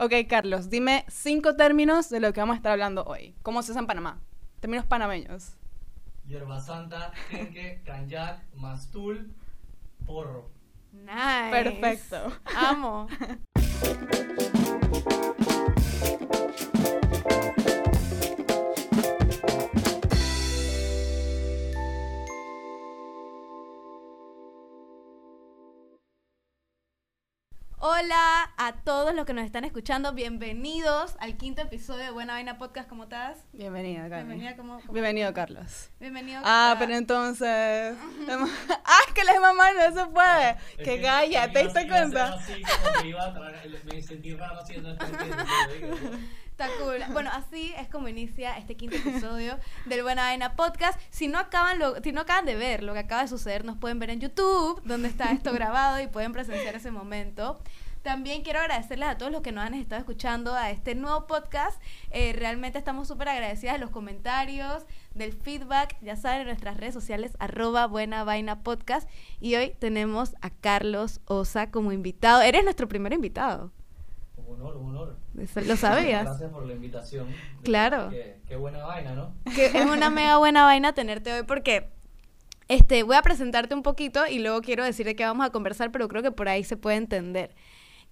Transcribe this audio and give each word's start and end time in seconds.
Ok, 0.00 0.12
Carlos, 0.28 0.70
dime 0.70 1.04
cinco 1.08 1.56
términos 1.56 2.08
de 2.08 2.20
lo 2.20 2.32
que 2.32 2.38
vamos 2.38 2.54
a 2.54 2.58
estar 2.58 2.70
hablando 2.70 3.02
hoy. 3.02 3.34
¿Cómo 3.42 3.64
se 3.64 3.72
usa 3.72 3.80
en 3.80 3.88
Panamá? 3.88 4.20
Términos 4.60 4.86
panameños. 4.86 5.56
Hierba 6.24 6.60
santa, 6.60 7.12
canyac, 7.84 8.40
mastul, 8.54 9.34
porro. 10.06 10.50
Nice. 10.92 11.50
Perfecto. 11.50 12.32
Amo. 12.54 13.08
Hola 27.80 28.50
a 28.56 28.72
todos 28.82 29.14
los 29.14 29.24
que 29.24 29.32
nos 29.32 29.44
están 29.44 29.62
escuchando, 29.62 30.12
bienvenidos 30.12 31.14
al 31.20 31.36
quinto 31.36 31.62
episodio 31.62 32.06
de 32.06 32.10
Buena 32.10 32.32
Vaina 32.32 32.58
Podcast, 32.58 32.88
¿cómo 32.88 33.04
estás? 33.04 33.38
Bienvenida, 33.52 34.08
Carlos. 34.08 34.36
Cómo- 34.56 34.80
Bienvenido, 34.90 35.32
Carlos. 35.32 35.88
Bienvenido. 36.00 36.40
Ah, 36.44 36.72
a- 36.72 36.78
pero 36.80 36.94
entonces... 36.96 37.96
¡Ah, 38.84 38.98
es 39.06 39.14
que 39.14 39.22
la 39.22 39.38
mamá 39.38 39.66
no 39.74 39.94
se 39.94 40.06
puede! 40.10 40.50
Es 40.76 40.84
¡Que 40.84 40.96
iba 40.96 41.52
¿Te 41.52 41.62
diste 41.62 41.86
cuenta? 41.86 42.34
Así 42.34 42.62
como 42.62 43.00
que 43.02 43.08
iba 43.10 43.24
a 43.24 43.32
traer, 43.34 43.80
me 43.84 44.02
sentí 44.02 44.34
raro 44.34 44.58
haciendo 44.60 44.90
esto. 44.90 45.06
Está 46.58 46.76
cool. 46.82 46.98
Bueno, 47.12 47.30
así 47.32 47.72
es 47.78 47.86
como 47.86 48.08
inicia 48.08 48.58
este 48.58 48.74
quinto 48.74 48.96
episodio 48.96 49.56
del 49.86 50.02
Buena 50.02 50.22
Vaina 50.22 50.56
Podcast. 50.56 50.98
Si 51.08 51.28
no 51.28 51.38
acaban 51.38 51.78
lo, 51.78 52.02
si 52.02 52.10
no 52.10 52.22
acaban 52.22 52.46
de 52.46 52.56
ver 52.56 52.82
lo 52.82 52.94
que 52.94 52.98
acaba 52.98 53.22
de 53.22 53.28
suceder, 53.28 53.64
nos 53.64 53.76
pueden 53.76 54.00
ver 54.00 54.10
en 54.10 54.18
YouTube, 54.18 54.82
donde 54.82 55.06
está 55.06 55.30
esto 55.30 55.52
grabado 55.52 56.00
y 56.00 56.08
pueden 56.08 56.32
presenciar 56.32 56.74
ese 56.74 56.90
momento. 56.90 57.60
También 58.02 58.42
quiero 58.42 58.58
agradecerles 58.58 59.08
a 59.08 59.16
todos 59.16 59.30
los 59.30 59.42
que 59.42 59.52
nos 59.52 59.64
han 59.64 59.74
estado 59.74 60.00
escuchando 60.00 60.52
a 60.52 60.72
este 60.72 60.96
nuevo 60.96 61.28
podcast. 61.28 61.80
Eh, 62.10 62.32
realmente 62.32 62.76
estamos 62.76 63.06
súper 63.06 63.28
agradecidas 63.28 63.74
de 63.74 63.80
los 63.80 63.90
comentarios, 63.90 64.84
del 65.14 65.34
feedback. 65.34 65.96
Ya 66.00 66.16
saben, 66.16 66.40
en 66.40 66.46
nuestras 66.48 66.76
redes 66.76 66.94
sociales, 66.94 67.36
arroba 67.38 67.86
Buena 67.86 68.24
Vaina 68.24 68.64
Podcast. 68.64 69.08
Y 69.40 69.54
hoy 69.54 69.76
tenemos 69.78 70.34
a 70.40 70.50
Carlos 70.50 71.20
Osa 71.26 71.70
como 71.70 71.92
invitado. 71.92 72.42
Eres 72.42 72.64
nuestro 72.64 72.88
primer 72.88 73.12
invitado. 73.12 73.70
Un 74.48 74.62
honor, 74.62 74.76
un 74.76 74.88
honor. 74.96 75.16
¿Lo 75.34 75.76
sabías? 75.76 76.24
Gracias 76.24 76.50
por 76.50 76.66
la 76.66 76.72
invitación. 76.72 77.26
Claro. 77.62 78.08
Qué, 78.08 78.40
qué 78.48 78.56
buena 78.56 78.84
vaina, 78.84 79.14
¿no? 79.14 79.34
que 79.54 79.66
es 79.66 79.86
una 79.86 80.08
mega 80.10 80.38
buena 80.38 80.64
vaina 80.64 80.94
tenerte 80.94 81.32
hoy 81.32 81.42
porque 81.42 81.90
este 82.68 83.02
voy 83.02 83.16
a 83.16 83.22
presentarte 83.22 83.74
un 83.74 83.82
poquito 83.82 84.26
y 84.26 84.38
luego 84.38 84.62
quiero 84.62 84.84
decir 84.84 85.04
de 85.04 85.14
qué 85.14 85.24
vamos 85.24 85.46
a 85.46 85.50
conversar, 85.50 85.92
pero 85.92 86.08
creo 86.08 86.22
que 86.22 86.30
por 86.30 86.48
ahí 86.48 86.64
se 86.64 86.76
puede 86.78 86.96
entender. 86.96 87.54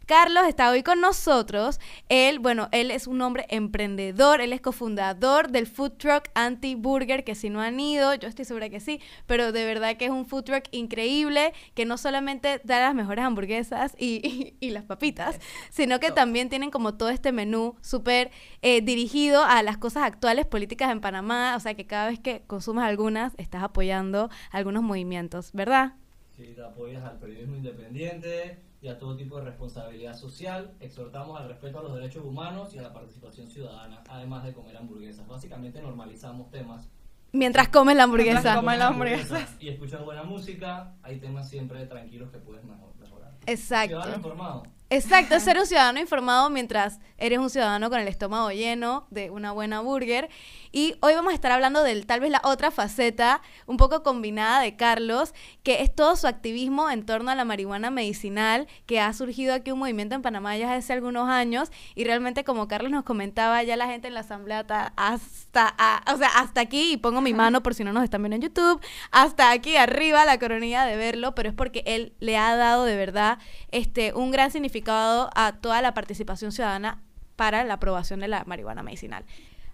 Carlos 0.07 0.45
está 0.47 0.71
hoy 0.71 0.85
con 0.85 1.01
nosotros. 1.01 1.81
Él, 2.09 2.39
bueno, 2.39 2.69
él 2.71 2.93
es 2.93 3.09
un 3.09 3.21
hombre 3.23 3.45
emprendedor, 3.49 4.41
él 4.41 4.53
es 4.53 4.61
cofundador 4.61 5.51
del 5.51 5.67
food 5.67 5.95
truck 5.99 6.29
Anti 6.35 6.77
Burger, 6.77 7.25
que 7.25 7.35
si 7.35 7.51
no 7.51 7.61
han 7.61 7.81
ido, 7.81 8.15
yo 8.15 8.29
estoy 8.29 8.45
segura 8.45 8.69
que 8.69 8.79
sí, 8.79 9.01
pero 9.27 9.51
de 9.51 9.65
verdad 9.65 9.97
que 9.97 10.05
es 10.05 10.11
un 10.13 10.25
food 10.25 10.45
truck 10.45 10.65
increíble, 10.71 11.53
que 11.75 11.85
no 11.87 11.99
solamente 11.99 12.61
da 12.63 12.79
las 12.81 12.95
mejores 12.95 13.25
hamburguesas 13.25 13.95
y, 13.99 14.21
y- 14.61 14.67
y 14.67 14.71
las 14.71 14.85
papitas, 14.85 15.41
sino 15.71 15.99
que 15.99 16.13
también 16.13 16.49
tienen 16.51 16.71
como 16.71 16.95
todo 16.95 17.09
este 17.09 17.33
menú 17.33 17.75
súper 17.83 18.31
eh, 18.63 18.83
dirigido 18.83 19.43
a 19.43 19.61
las 19.65 19.77
cosas 19.77 20.05
actuales 20.05 20.47
políticas 20.47 20.93
en 20.93 21.01
Panamá, 21.01 21.55
o 21.57 21.61
sea 21.61 21.75
que 21.75 21.87
cada 21.87 22.11
vez 22.11 22.21
que 22.21 22.43
consumas 22.47 22.87
algunas, 22.87 23.33
estás 23.39 23.65
apoyando 23.65 24.31
algunos 24.53 24.85
movimientos, 24.85 25.51
¿verdad? 25.53 25.95
Si 26.37 26.45
te 26.55 26.63
apoyas 26.63 27.03
al 27.03 27.19
periodismo 27.19 27.57
independiente 27.57 28.59
y 28.87 28.89
a 28.89 28.99
todo 29.01 29.17
tipo 29.17 29.37
de 29.39 29.45
responsabilidad 29.45 30.15
social, 30.17 30.73
exhortamos 30.79 31.41
al 31.41 31.49
respeto 31.49 31.81
a 31.81 31.83
los 31.83 31.95
derechos 31.95 32.25
humanos 32.25 32.73
y 32.73 32.79
a 32.79 32.83
la 32.83 32.93
participación 32.93 33.49
ciudadana, 33.51 34.05
además 34.09 34.45
de 34.45 34.53
comer 34.53 34.77
hamburguesas. 34.77 35.27
Básicamente 35.27 35.83
normalizamos 35.83 36.49
temas. 36.51 36.89
Mientras 37.33 37.69
comes 37.69 37.97
la 37.97 38.07
Mientras 38.07 38.37
hamburguesa. 38.47 38.55
comes 38.55 38.79
la 38.79 38.87
hamburguesa. 38.87 39.49
Y 39.59 39.69
escuchas 39.71 40.05
buena 40.05 40.23
música, 40.23 40.95
hay 41.03 41.19
temas 41.19 41.49
siempre 41.51 41.85
tranquilos 41.87 42.31
que 42.31 42.39
puedes 42.39 42.65
mejor- 42.65 42.95
mejorar. 43.01 43.33
Exacto. 43.45 43.89
Ciudadano 43.97 44.17
informado. 44.17 44.63
Exacto, 44.89 45.35
es 45.35 45.43
ser 45.43 45.59
un 45.59 45.67
ciudadano 45.67 45.99
informado 45.99 46.49
mientras 46.49 47.01
eres 47.19 47.41
un 47.41 47.51
ciudadano 47.51 47.91
con 47.91 47.99
el 47.99 48.07
estómago 48.07 48.53
lleno 48.53 49.07
de 49.11 49.31
una 49.31 49.51
buena 49.51 49.81
burger. 49.81 50.29
Y 50.71 50.95
hoy 51.01 51.15
vamos 51.15 51.33
a 51.33 51.35
estar 51.35 51.51
hablando 51.51 51.83
del 51.83 52.07
tal 52.07 52.21
vez 52.21 52.31
la 52.31 52.41
otra 52.45 52.71
faceta, 52.71 53.41
un 53.67 53.79
poco 53.79 54.03
combinada 54.05 54.61
de 54.61 54.77
Carlos, 54.77 55.35
que 55.65 55.83
es 55.83 55.93
todo 55.93 56.15
su 56.15 56.29
activismo 56.29 56.89
en 56.89 57.05
torno 57.05 57.31
a 57.33 57.35
la 57.35 57.45
marihuana 57.45 57.91
medicinal, 57.91 58.69
que 58.85 59.01
ha 59.01 59.13
surgido 59.13 59.55
aquí 59.55 59.73
un 59.73 59.79
movimiento 59.81 60.15
en 60.15 60.23
Panamá 60.23 60.57
ya 60.57 60.73
hace 60.75 60.93
algunos 60.93 61.29
años. 61.29 61.73
Y 61.97 62.05
realmente, 62.05 62.45
como 62.45 62.69
Carlos 62.69 62.93
nos 62.93 63.03
comentaba, 63.05 63.63
ya 63.65 63.75
la 63.77 63.87
gente 63.87 64.07
en 64.07 64.15
la 64.15 64.21
asamblea 64.21 64.61
está 64.61 64.93
hasta, 64.97 65.75
a- 65.79 66.15
o 66.15 66.19
sea, 66.19 66.29
hasta 66.29 66.61
aquí, 66.61 66.93
y 66.93 66.97
pongo 66.99 67.23
mi 67.23 67.33
mano 67.35 67.61
por 67.63 67.75
si 67.75 67.83
no 67.83 67.93
nos 67.93 68.05
están 68.05 68.23
viendo 68.23 68.37
en 68.37 68.43
YouTube, 68.43 68.81
hasta 69.11 69.51
aquí 69.51 69.77
arriba 69.77 70.25
la 70.27 70.39
coronilla 70.39 70.85
de 70.85 70.97
verlo, 70.97 71.35
pero 71.35 71.49
es 71.49 71.55
porque 71.57 71.83
él 71.87 72.13
le 72.21 72.37
ha 72.37 72.55
dado 72.55 72.85
de 72.85 72.95
verdad 72.97 73.39
este, 73.73 74.13
un 74.13 74.31
gran 74.31 74.51
significado 74.53 74.76
a 74.85 75.53
toda 75.61 75.83
la 75.83 75.95
participación 75.95 76.53
ciudadana 76.53 77.01
para 77.37 77.65
la 77.65 77.75
aprobación 77.75 78.21
de 78.21 78.29
la 78.29 78.45
marihuana 78.45 78.83
medicinal. 78.83 79.25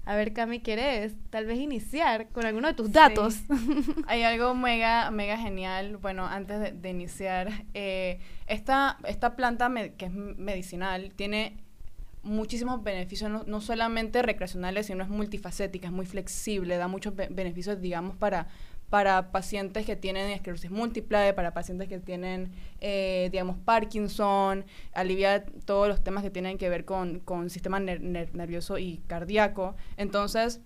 A 0.04 0.16
ver, 0.16 0.32
Cami, 0.32 0.58
¿quieres 0.60 1.14
tal 1.30 1.46
vez 1.46 1.58
iniciar 1.60 2.28
con 2.30 2.44
alguno 2.44 2.66
de 2.68 2.74
tus 2.74 2.88
Sí. 2.88 2.92
datos? 2.92 3.36
Hay 4.08 4.24
algo 4.24 4.52
mega, 4.54 5.10
mega 5.12 5.36
genial. 5.38 5.96
Bueno, 5.98 6.26
antes 6.26 6.58
de, 6.58 6.72
de 6.72 6.90
iniciar, 6.90 7.50
eh, 7.72 8.18
esta, 8.48 8.98
esta 9.06 9.36
planta 9.36 9.68
me- 9.68 9.92
que 9.94 10.06
es 10.06 10.12
medicinal 10.12 11.12
tiene 11.14 11.56
muchísimos 12.24 12.82
beneficios, 12.82 13.30
no, 13.30 13.42
no 13.46 13.60
solamente 13.60 14.22
recreacionales, 14.22 14.86
sino 14.86 15.02
es 15.04 15.08
multifacética, 15.10 15.86
es 15.88 15.92
muy 15.92 16.06
flexible, 16.06 16.76
da 16.76 16.88
muchos 16.88 17.14
be- 17.16 17.28
beneficios, 17.30 17.80
digamos, 17.80 18.16
para, 18.16 18.46
para 18.92 19.32
pacientes 19.32 19.86
que 19.86 19.97
tienen 19.97 20.28
esclerosis 20.28 20.70
múltiple, 20.70 21.32
para 21.32 21.54
pacientes 21.54 21.88
que 21.88 21.98
tienen, 21.98 22.53
eh, 22.82 23.30
digamos, 23.32 23.56
Parkinson, 23.56 24.66
alivia 24.92 25.47
todos 25.64 25.88
los 25.88 26.04
temas 26.04 26.22
que 26.22 26.28
tienen 26.28 26.58
que 26.58 26.69
ver 26.69 26.84
con, 26.84 27.20
con 27.20 27.48
sistema 27.48 27.81
ner- 27.81 28.02
ner- 28.02 28.34
nervioso 28.34 28.76
y 28.76 28.98
cardíaco. 29.06 29.76
Entonces, 29.97 30.60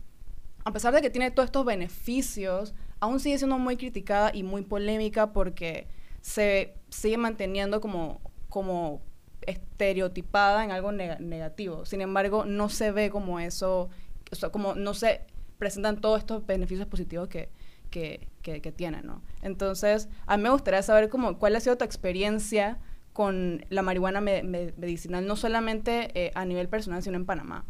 a 0.64 0.72
pesar 0.72 0.92
de 0.92 1.02
que 1.02 1.08
tiene 1.10 1.30
todos 1.30 1.46
estos 1.46 1.64
beneficios, 1.64 2.74
aún 2.98 3.20
sigue 3.20 3.38
siendo 3.38 3.58
muy 3.58 3.76
criticada 3.76 4.32
y 4.34 4.42
muy 4.42 4.62
polémica 4.62 5.32
porque 5.32 5.86
se 6.20 6.74
sigue 6.90 7.18
manteniendo 7.18 7.80
como, 7.80 8.20
como 8.48 9.02
estereotipada 9.42 10.64
en 10.64 10.72
algo 10.72 10.90
nega- 10.90 11.20
negativo. 11.20 11.86
Sin 11.86 12.00
embargo, 12.00 12.44
no 12.44 12.70
se 12.70 12.90
ve 12.90 13.08
como 13.08 13.38
eso, 13.38 13.88
como 14.50 14.74
no 14.74 14.94
se 14.94 15.20
presentan 15.58 16.00
todos 16.00 16.18
estos 16.18 16.44
beneficios 16.44 16.88
positivos 16.88 17.28
que, 17.28 17.50
que, 17.90 18.28
que, 18.42 18.60
que 18.60 18.90
¿no? 19.02 19.22
Entonces, 19.42 20.08
a 20.26 20.36
mí 20.36 20.42
me 20.42 20.50
gustaría 20.50 20.82
saber 20.82 21.08
como, 21.08 21.38
cuál 21.38 21.56
ha 21.56 21.60
sido 21.60 21.76
tu 21.76 21.84
experiencia 21.84 22.78
con 23.12 23.64
la 23.70 23.82
marihuana 23.82 24.20
me- 24.20 24.42
me- 24.42 24.72
medicinal, 24.76 25.26
no 25.26 25.36
solamente 25.36 26.10
eh, 26.14 26.32
a 26.34 26.44
nivel 26.44 26.68
personal, 26.68 27.02
sino 27.02 27.16
en 27.16 27.24
Panamá. 27.26 27.64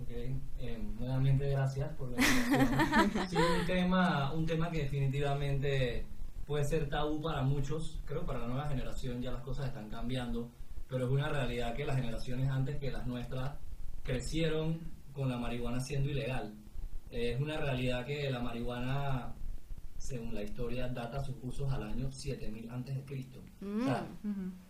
Ok, 0.00 0.10
eh, 0.10 0.78
nuevamente 0.98 1.48
gracias 1.50 1.88
por 1.96 2.10
la 2.10 2.18
invitación. 2.18 3.28
Sí, 3.28 3.36
un 3.36 3.66
tema, 3.66 4.32
un 4.32 4.46
tema 4.46 4.70
que 4.70 4.82
definitivamente 4.84 6.06
puede 6.46 6.64
ser 6.64 6.88
tabú 6.88 7.20
para 7.20 7.42
muchos, 7.42 8.00
creo 8.04 8.24
para 8.24 8.40
la 8.40 8.46
nueva 8.46 8.68
generación 8.68 9.20
ya 9.22 9.32
las 9.32 9.42
cosas 9.42 9.66
están 9.66 9.88
cambiando, 9.88 10.50
pero 10.88 11.06
es 11.06 11.10
una 11.10 11.28
realidad 11.28 11.74
que 11.74 11.84
las 11.84 11.96
generaciones 11.96 12.48
antes 12.50 12.76
que 12.76 12.90
las 12.90 13.06
nuestras 13.06 13.52
crecieron 14.02 14.80
con 15.12 15.28
la 15.28 15.36
marihuana 15.38 15.80
siendo 15.80 16.10
ilegal. 16.10 16.54
Es 17.12 17.38
una 17.38 17.58
realidad 17.58 18.06
que 18.06 18.30
la 18.30 18.40
marihuana, 18.40 19.34
según 19.98 20.34
la 20.34 20.42
historia, 20.42 20.88
data 20.88 21.22
sus 21.22 21.36
usos 21.42 21.70
al 21.70 21.82
año 21.82 22.10
7000 22.10 22.70
antes 22.70 22.96
de 22.96 23.04
Cristo. 23.04 23.42
O 23.60 23.84
sea, 23.84 24.06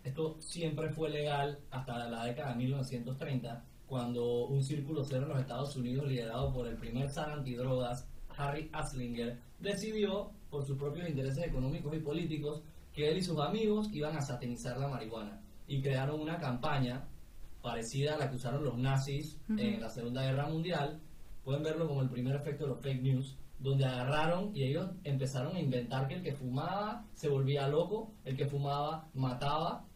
esto 0.02 0.36
siempre 0.40 0.90
fue 0.90 1.08
legal 1.08 1.60
hasta 1.70 2.08
la 2.08 2.26
década 2.26 2.50
de 2.50 2.56
1930, 2.56 3.64
cuando 3.86 4.46
un 4.46 4.62
círculo 4.62 5.04
cero 5.04 5.22
en 5.22 5.28
los 5.28 5.40
Estados 5.40 5.76
Unidos, 5.76 6.08
liderado 6.08 6.52
por 6.52 6.66
el 6.66 6.76
primer 6.76 7.10
zar 7.10 7.30
antidrogas, 7.30 8.08
Harry 8.36 8.68
Anslinger, 8.72 9.38
decidió, 9.60 10.32
por 10.50 10.66
sus 10.66 10.76
propios 10.76 11.08
intereses 11.08 11.44
económicos 11.46 11.94
y 11.94 12.00
políticos, 12.00 12.62
que 12.92 13.08
él 13.08 13.18
y 13.18 13.22
sus 13.22 13.38
amigos 13.38 13.88
iban 13.92 14.16
a 14.16 14.20
satanizar 14.20 14.78
la 14.78 14.88
marihuana. 14.88 15.40
Y 15.68 15.80
crearon 15.80 16.20
una 16.20 16.38
campaña 16.38 17.04
parecida 17.62 18.14
a 18.14 18.18
la 18.18 18.28
que 18.28 18.36
usaron 18.36 18.64
los 18.64 18.76
nazis 18.76 19.38
en 19.56 19.80
la 19.80 19.88
Segunda 19.88 20.22
Guerra 20.22 20.48
Mundial. 20.48 21.00
Pueden 21.44 21.62
verlo 21.62 21.88
como 21.88 22.02
el 22.02 22.10
primer 22.10 22.36
efecto 22.36 22.64
de 22.64 22.70
los 22.70 22.80
fake 22.80 23.02
news, 23.02 23.36
donde 23.58 23.84
agarraron 23.84 24.54
y 24.54 24.64
ellos 24.64 24.90
empezaron 25.04 25.56
a 25.56 25.60
inventar 25.60 26.08
que 26.08 26.14
el 26.14 26.22
que 26.22 26.32
fumaba 26.32 27.04
se 27.14 27.28
volvía 27.28 27.68
loco, 27.68 28.12
el 28.24 28.36
que 28.36 28.46
fumaba 28.46 29.08
mataba, 29.14 29.86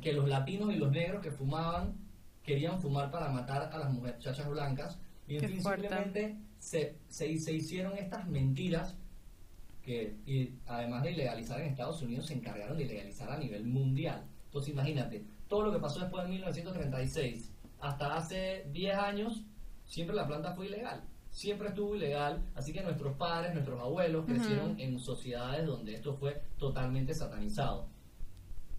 que 0.00 0.12
los 0.12 0.28
latinos 0.28 0.72
y 0.72 0.76
los 0.76 0.90
negros 0.90 1.22
que 1.22 1.30
fumaban 1.30 1.94
querían 2.42 2.80
fumar 2.80 3.10
para 3.10 3.28
matar 3.30 3.70
a 3.72 3.78
las 3.78 3.92
muchachas 3.92 4.48
blancas 4.48 4.98
y 5.26 5.36
en 5.36 5.48
fin 5.48 5.62
simplemente 5.62 6.36
se, 6.58 6.96
se, 7.08 7.38
se 7.38 7.52
hicieron 7.52 7.96
estas 7.98 8.26
mentiras 8.28 8.96
que 9.82 10.16
y 10.26 10.52
además 10.66 11.02
de 11.02 11.12
ilegalizar 11.12 11.60
en 11.60 11.68
Estados 11.68 12.02
Unidos 12.02 12.26
se 12.26 12.34
encargaron 12.34 12.76
de 12.76 12.84
ilegalizar 12.84 13.30
a 13.30 13.38
nivel 13.38 13.64
mundial. 13.64 14.24
Entonces 14.46 14.72
imagínate, 14.72 15.24
todo 15.48 15.62
lo 15.62 15.72
que 15.72 15.78
pasó 15.78 16.00
después 16.00 16.24
de 16.24 16.30
1936 16.30 17.52
hasta 17.80 18.16
hace 18.16 18.66
10 18.72 18.96
años, 18.96 19.44
siempre 19.86 20.14
la 20.16 20.26
planta 20.26 20.52
fue 20.54 20.66
ilegal. 20.66 21.02
Siempre 21.30 21.68
estuvo 21.68 21.94
ilegal, 21.96 22.42
así 22.54 22.72
que 22.72 22.82
nuestros 22.82 23.14
padres, 23.16 23.52
nuestros 23.52 23.78
abuelos 23.80 24.24
crecieron 24.24 24.80
en 24.80 24.98
sociedades 24.98 25.66
donde 25.66 25.94
esto 25.94 26.14
fue 26.14 26.40
totalmente 26.58 27.12
satanizado. 27.14 27.88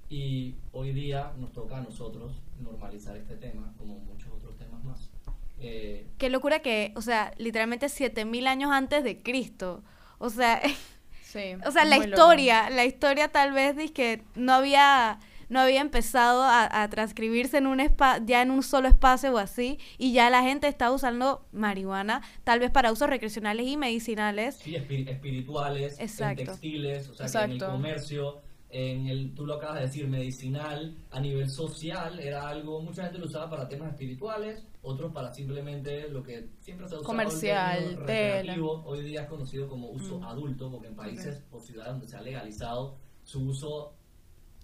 Y 0.09 0.55
hoy 0.71 0.93
día 0.93 1.33
nos 1.37 1.51
toca 1.51 1.77
a 1.77 1.81
nosotros 1.81 2.41
normalizar 2.59 3.15
este 3.17 3.35
tema, 3.35 3.73
como 3.77 3.99
muchos 3.99 4.29
otros 4.31 4.57
temas 4.57 4.83
más. 4.83 5.11
Eh, 5.59 6.07
Qué 6.17 6.29
locura 6.29 6.59
que, 6.61 6.93
o 6.95 7.01
sea, 7.01 7.33
literalmente 7.37 7.89
7000 7.89 8.47
años 8.47 8.71
antes 8.71 9.03
de 9.03 9.21
Cristo. 9.21 9.83
O 10.17 10.29
sea, 10.29 10.61
Sí. 11.23 11.55
o 11.65 11.71
sea, 11.71 11.83
la 11.83 11.97
loco. 11.97 12.07
historia, 12.09 12.69
la 12.69 12.85
historia 12.85 13.27
tal 13.27 13.51
vez 13.51 13.75
dice 13.75 13.93
que 13.93 14.23
no 14.35 14.53
había 14.53 15.19
no 15.49 15.59
había 15.59 15.81
empezado 15.81 16.43
a, 16.43 16.83
a 16.83 16.89
transcribirse 16.89 17.57
en 17.57 17.67
un 17.67 17.79
espa- 17.79 18.23
ya 18.25 18.41
en 18.41 18.51
un 18.51 18.63
solo 18.63 18.87
espacio 18.87 19.33
o 19.33 19.37
así 19.37 19.79
y 19.97 20.13
ya 20.13 20.29
la 20.29 20.43
gente 20.43 20.67
está 20.67 20.91
usando 20.91 21.45
marihuana 21.51 22.21
tal 22.43 22.59
vez 22.59 22.71
para 22.71 22.91
usos 22.91 23.09
recreacionales 23.09 23.67
y 23.67 23.77
medicinales. 23.77 24.55
sí, 24.55 24.73
espi- 24.75 25.07
espirituales, 25.09 25.99
Exacto. 25.99 26.41
en 26.41 26.47
textiles, 26.47 27.09
o 27.09 27.13
sea, 27.13 27.27
que 27.27 27.45
en 27.45 27.51
el 27.51 27.57
comercio, 27.63 28.41
en 28.69 29.07
el, 29.07 29.33
tú 29.33 29.45
lo 29.45 29.53
acabas 29.55 29.75
de 29.79 29.81
decir, 29.87 30.07
medicinal, 30.07 30.97
a 31.11 31.19
nivel 31.21 31.49
social, 31.49 32.19
era 32.19 32.49
algo, 32.49 32.81
mucha 32.81 33.03
gente 33.03 33.17
lo 33.19 33.25
usaba 33.27 33.49
para 33.49 33.69
temas 33.69 33.91
espirituales, 33.91 34.65
otros 34.81 35.13
para 35.13 35.33
simplemente 35.33 36.09
lo 36.09 36.21
que 36.23 36.49
siempre 36.59 36.87
se 36.87 36.95
ha 36.95 36.99
usado 36.99 37.03
Comercial, 37.03 37.95
recreativo, 38.05 38.83
hoy 38.85 39.03
día 39.03 39.21
es 39.21 39.27
conocido 39.27 39.69
como 39.69 39.89
uso 39.91 40.19
Mm. 40.19 40.23
adulto, 40.25 40.69
porque 40.71 40.87
en 40.87 40.95
países 40.95 41.43
o 41.51 41.59
ciudades 41.61 41.93
donde 41.93 42.07
se 42.07 42.17
ha 42.17 42.21
legalizado, 42.21 42.97
su 43.23 43.41
uso 43.47 43.93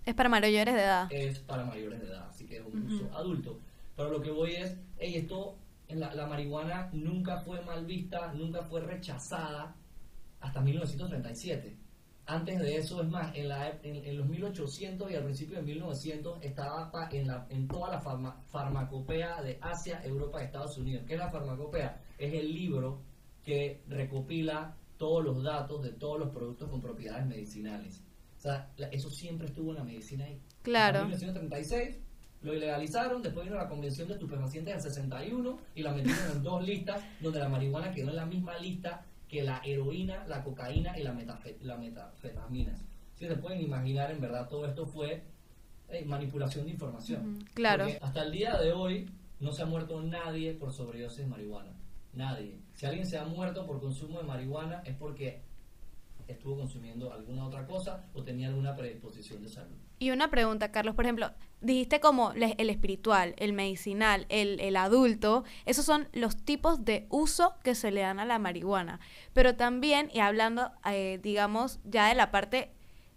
Es 0.05 0.13
para 0.15 0.29
mayores 0.29 0.73
de 0.73 0.81
edad. 0.81 1.11
es 1.11 1.39
para 1.39 1.63
mayores 1.65 1.99
de 2.01 2.07
edad, 2.07 2.27
así 2.29 2.45
que 2.45 2.57
es 2.57 2.65
un 2.65 2.85
uso 2.91 3.09
adulto. 3.15 3.59
Pero 3.95 4.09
lo 4.09 4.21
que 4.21 4.31
voy 4.31 4.53
es, 4.55 4.75
hey, 4.97 5.15
esto, 5.15 5.55
en 5.87 5.99
la, 5.99 6.13
la 6.13 6.25
marihuana 6.27 6.89
nunca 6.93 7.37
fue 7.41 7.61
mal 7.61 7.85
vista, 7.85 8.33
nunca 8.33 8.63
fue 8.63 8.81
rechazada 8.81 9.75
hasta 10.41 10.61
1937. 10.61 11.77
Antes 12.25 12.59
de 12.59 12.77
eso, 12.77 13.01
es 13.01 13.09
más, 13.09 13.35
en, 13.35 13.49
la, 13.49 13.69
en, 13.83 13.95
en 14.05 14.17
los 14.17 14.25
1800 14.27 15.11
y 15.11 15.15
al 15.15 15.23
principio 15.25 15.57
de 15.57 15.63
1900 15.63 16.39
estaba 16.41 16.89
pa- 16.89 17.09
en, 17.11 17.27
la, 17.27 17.45
en 17.49 17.67
toda 17.67 17.89
la 17.91 18.01
farma- 18.01 18.41
farmacopea 18.47 19.41
de 19.41 19.57
Asia, 19.61 20.01
Europa 20.03 20.41
y 20.41 20.45
Estados 20.45 20.77
Unidos. 20.77 21.03
¿Qué 21.05 21.13
es 21.13 21.19
la 21.19 21.29
farmacopea? 21.29 22.01
Es 22.17 22.33
el 22.33 22.53
libro 22.53 23.01
que 23.43 23.81
recopila 23.89 24.75
todos 24.97 25.23
los 25.23 25.43
datos 25.43 25.83
de 25.83 25.89
todos 25.91 26.17
los 26.17 26.29
productos 26.29 26.69
con 26.69 26.81
propiedades 26.81 27.25
medicinales. 27.25 28.01
Sea, 28.43 28.69
eso 28.91 29.09
siempre 29.09 29.47
estuvo 29.47 29.71
en 29.71 29.77
la 29.77 29.83
medicina 29.85 30.25
ahí. 30.25 30.37
Claro. 30.63 30.99
En 30.99 31.05
1936 31.07 31.97
lo 32.41 32.53
ilegalizaron, 32.53 33.21
después 33.21 33.45
vino 33.45 33.55
la 33.57 33.69
Convención 33.69 34.09
de 34.09 34.15
Estupefacientes 34.15 34.73
del 34.73 34.83
61 34.93 35.59
y 35.75 35.81
la 35.81 35.93
metieron 35.93 36.29
en 36.33 36.43
dos 36.43 36.61
listas, 36.61 37.01
donde 37.21 37.39
la 37.39 37.47
marihuana 37.47 37.93
quedó 37.93 38.09
en 38.09 38.17
la 38.17 38.25
misma 38.25 38.57
lista 38.57 39.05
que 39.29 39.43
la 39.43 39.61
heroína, 39.63 40.27
la 40.27 40.43
cocaína 40.43 40.99
y 40.99 41.03
la, 41.03 41.13
metafe- 41.13 41.55
la 41.61 41.77
metafetaminas. 41.77 42.81
Si 43.15 43.25
se 43.27 43.35
pueden 43.37 43.61
imaginar, 43.61 44.11
en 44.11 44.19
verdad 44.19 44.49
todo 44.49 44.65
esto 44.65 44.85
fue 44.85 45.23
eh, 45.89 46.03
manipulación 46.03 46.65
de 46.65 46.71
información. 46.71 47.45
Claro. 47.53 47.85
Porque 47.85 47.99
hasta 48.03 48.23
el 48.23 48.31
día 48.33 48.57
de 48.57 48.73
hoy 48.73 49.09
no 49.39 49.53
se 49.53 49.61
ha 49.61 49.65
muerto 49.65 50.01
nadie 50.01 50.51
por 50.53 50.73
sobredosis 50.73 51.19
de 51.19 51.27
marihuana. 51.27 51.71
Nadie. 52.13 52.57
Si 52.73 52.85
alguien 52.85 53.07
se 53.07 53.17
ha 53.17 53.23
muerto 53.23 53.65
por 53.65 53.79
consumo 53.79 54.17
de 54.19 54.25
marihuana 54.25 54.81
es 54.85 54.97
porque 54.97 55.41
estuvo 56.27 56.57
consumiendo 56.57 57.11
alguna 57.11 57.45
otra 57.45 57.65
cosa 57.65 58.05
o 58.13 58.23
tenía 58.23 58.47
alguna 58.47 58.75
predisposición 58.75 59.41
de 59.41 59.49
salud. 59.49 59.75
Y 59.99 60.11
una 60.11 60.29
pregunta, 60.29 60.71
Carlos, 60.71 60.95
por 60.95 61.05
ejemplo, 61.05 61.31
dijiste 61.61 61.99
como 61.99 62.33
el 62.33 62.69
espiritual, 62.69 63.35
el 63.37 63.53
medicinal, 63.53 64.25
el, 64.29 64.59
el 64.59 64.75
adulto, 64.75 65.45
esos 65.65 65.85
son 65.85 66.09
los 66.11 66.35
tipos 66.35 66.83
de 66.83 67.07
uso 67.09 67.55
que 67.63 67.73
se 67.73 67.91
le 67.91 68.01
dan 68.01 68.19
a 68.19 68.25
la 68.25 68.37
marihuana. 68.37 68.99
Pero 69.33 69.55
también, 69.55 70.09
y 70.13 70.19
hablando, 70.19 70.71
eh, 70.85 71.19
digamos, 71.23 71.79
ya 71.85 72.07
de 72.09 72.15
la 72.15 72.31
parte 72.31 72.71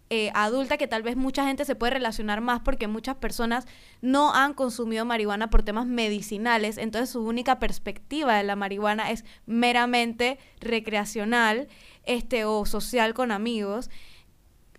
eh, 0.09 0.31
adulta, 0.35 0.77
que 0.77 0.87
tal 0.87 1.03
vez 1.03 1.17
mucha 1.17 1.45
gente 1.45 1.65
se 1.65 1.75
puede 1.75 1.95
relacionar 1.95 2.41
más 2.41 2.61
porque 2.61 2.87
muchas 2.87 3.17
personas 3.17 3.67
no 4.03 4.33
han 4.33 4.55
consumido 4.55 5.05
marihuana 5.05 5.51
por 5.51 5.65
temas 5.65 5.87
medicinales, 5.87 6.79
entonces 6.79 7.11
su 7.11 7.23
única 7.23 7.59
perspectiva 7.59 8.37
de 8.37 8.45
la 8.45 8.55
marihuana 8.55 9.11
es 9.11 9.25
meramente 9.47 10.39
recreacional 10.61 11.67
este, 12.07 12.45
o 12.45 12.65
social 12.67 13.15
con 13.15 13.31
amigos 13.31 13.91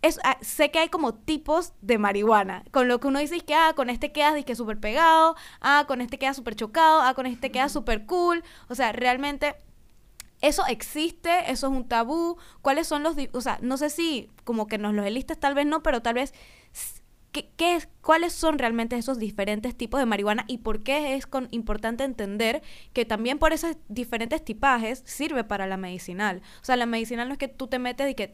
es, 0.01 0.19
ah, 0.23 0.37
sé 0.41 0.71
que 0.71 0.79
hay 0.79 0.89
como 0.89 1.13
tipos 1.13 1.73
de 1.81 1.97
marihuana. 1.97 2.63
Con 2.71 2.87
lo 2.87 2.99
que 2.99 3.07
uno 3.07 3.19
dice 3.19 3.37
es 3.37 3.43
que, 3.43 3.55
ah, 3.55 3.73
con 3.75 3.89
este 3.89 4.11
quedas 4.11 4.43
que 4.45 4.55
súper 4.55 4.79
pegado, 4.79 5.35
ah, 5.61 5.85
con 5.87 6.01
este 6.01 6.17
quedas 6.19 6.35
súper 6.35 6.55
chocado, 6.55 7.01
ah, 7.01 7.13
con 7.13 7.25
este 7.25 7.51
quedas 7.51 7.71
súper 7.71 8.05
cool. 8.05 8.43
O 8.69 8.75
sea, 8.75 8.91
realmente 8.91 9.55
eso 10.41 10.65
existe, 10.67 11.51
eso 11.51 11.67
es 11.67 11.73
un 11.73 11.87
tabú. 11.87 12.37
¿Cuáles 12.61 12.87
son 12.87 13.03
los, 13.03 13.15
o 13.33 13.41
sea, 13.41 13.59
no 13.61 13.77
sé 13.77 13.89
si 13.89 14.29
como 14.43 14.67
que 14.67 14.77
nos 14.77 14.93
los 14.93 15.05
elistas, 15.05 15.39
tal 15.39 15.55
vez 15.55 15.65
no, 15.65 15.81
pero 15.83 16.01
tal 16.01 16.15
vez, 16.15 16.33
¿qué, 17.37 17.49
qué 17.55 17.75
es, 17.75 17.89
¿cuáles 18.01 18.33
son 18.33 18.57
realmente 18.57 18.97
esos 18.97 19.19
diferentes 19.19 19.75
tipos 19.75 19.99
de 19.99 20.05
marihuana 20.05 20.45
y 20.47 20.59
por 20.59 20.83
qué 20.83 21.15
es 21.15 21.27
con, 21.27 21.47
importante 21.51 22.03
entender 22.03 22.61
que 22.93 23.05
también 23.05 23.39
por 23.39 23.53
esos 23.53 23.77
diferentes 23.87 24.43
tipajes 24.43 25.03
sirve 25.05 25.43
para 25.43 25.67
la 25.67 25.77
medicinal? 25.77 26.41
O 26.61 26.65
sea, 26.65 26.75
la 26.75 26.85
medicinal 26.85 27.27
no 27.27 27.33
es 27.33 27.37
que 27.39 27.47
tú 27.47 27.67
te 27.67 27.79
metes 27.79 28.09
y 28.09 28.15
que 28.15 28.31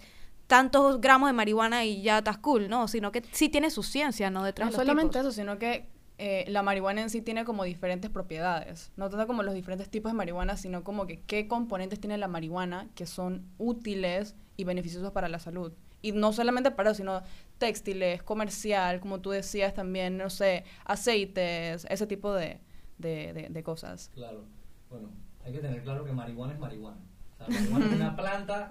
tantos 0.48 1.02
gramos 1.02 1.30
de 1.30 1.34
marihuana 1.34 1.86
y 1.86 2.02
ya 2.02 2.20
estás 2.20 2.38
cool, 2.38 2.70
¿no? 2.70 2.88
Sino 2.88 3.12
que 3.12 3.24
sí 3.32 3.50
tiene 3.50 3.70
su 3.70 3.84
ciencia, 3.84 4.30
¿no? 4.30 4.44
Detrás 4.44 4.68
No 4.68 4.72
de 4.72 4.78
los 4.78 4.86
solamente 4.86 5.20
tipos. 5.20 5.28
eso, 5.28 5.32
sino 5.32 5.58
que 5.58 5.88
eh, 6.18 6.46
la 6.48 6.64
marihuana 6.64 7.02
en 7.02 7.10
sí 7.10 7.22
tiene 7.22 7.44
como 7.44 7.64
diferentes 7.64 8.12
propiedades. 8.12 8.92
No 8.96 9.10
tanto 9.10 9.26
como 9.28 9.44
los 9.44 9.54
diferentes 9.54 9.90
tipos 9.90 10.12
de 10.12 10.16
marihuana, 10.18 10.58
sino 10.58 10.84
como 10.84 11.08
que 11.08 11.22
qué 11.22 11.48
componentes 11.48 12.00
tiene 12.00 12.18
la 12.18 12.28
marihuana 12.28 12.88
que 12.96 13.06
son 13.06 13.46
útiles 13.58 14.36
y 14.58 14.64
beneficiosos 14.64 15.12
para 15.12 15.28
la 15.28 15.40
salud. 15.40 15.74
Y 16.04 16.12
no 16.12 16.32
solamente 16.34 16.70
para 16.70 16.92
eso, 16.92 16.98
sino 16.98 17.24
textiles, 17.58 18.22
comercial, 18.22 19.00
como 19.00 19.22
tú 19.22 19.32
decías 19.32 19.74
también, 19.74 20.18
no 20.18 20.30
sé, 20.30 20.66
aceites, 20.86 21.86
ese 21.90 22.06
tipo 22.08 22.34
de, 22.34 22.60
de, 23.00 23.34
de- 23.34 23.50
de 23.50 23.64
cosas. 23.64 24.12
Claro. 24.14 24.44
Bueno, 24.90 25.10
hay 25.44 25.54
que 25.54 25.60
tener 25.60 25.82
claro 25.82 26.04
que 26.06 26.12
marihuana 26.12 26.54
es 26.54 26.60
marihuana. 26.60 26.98
O 27.34 27.38
sea, 27.38 27.48
marihuana 27.48 27.86
es 27.88 27.94
una 27.94 28.16
planta 28.16 28.70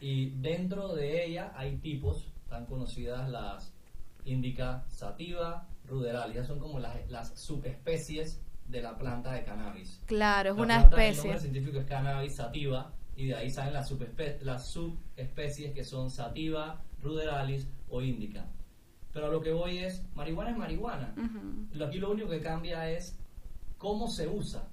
y 0.00 0.30
dentro 0.40 0.94
de 0.94 1.24
ella 1.26 1.52
hay 1.56 1.76
tipos, 1.78 2.32
tan 2.48 2.66
conocidas 2.66 3.28
las 3.28 3.72
indica 4.24 4.84
sativa, 4.88 5.66
ruderal. 5.86 6.30
Esas 6.32 6.46
son 6.46 6.58
como 6.60 6.78
las, 6.78 6.94
las 7.10 7.38
subespecies 7.38 8.40
de 8.68 8.80
la 8.80 8.96
planta 8.96 9.32
de 9.32 9.44
cannabis. 9.44 10.00
Claro, 10.06 10.50
es 10.52 10.56
La 10.56 10.62
una 10.62 10.78
planta, 10.78 10.96
El 10.96 11.02
especie. 11.10 11.30
nombre 11.30 11.40
científico 11.40 11.78
es 11.80 11.86
cannabis 11.86 12.34
sativa 12.36 12.92
y 13.16 13.26
de 13.28 13.34
ahí 13.36 13.50
salen 13.50 13.74
las, 13.74 13.90
subespe- 13.90 14.40
las 14.42 14.68
subespecies 14.70 15.72
que 15.72 15.84
son 15.84 16.10
sativa, 16.10 16.82
ruderalis 17.02 17.68
o 17.88 18.02
indica. 18.02 18.46
Pero 19.12 19.26
a 19.26 19.30
lo 19.30 19.40
que 19.40 19.52
voy 19.52 19.78
es, 19.78 20.02
marihuana 20.14 20.50
es 20.50 20.56
marihuana. 20.56 21.14
Lo- 21.72 21.86
Aquí 21.86 21.98
lo 21.98 22.10
único 22.10 22.28
que 22.28 22.40
cambia 22.40 22.90
es 22.90 23.16
cómo 23.78 24.08
se 24.08 24.26
usa. 24.28 24.68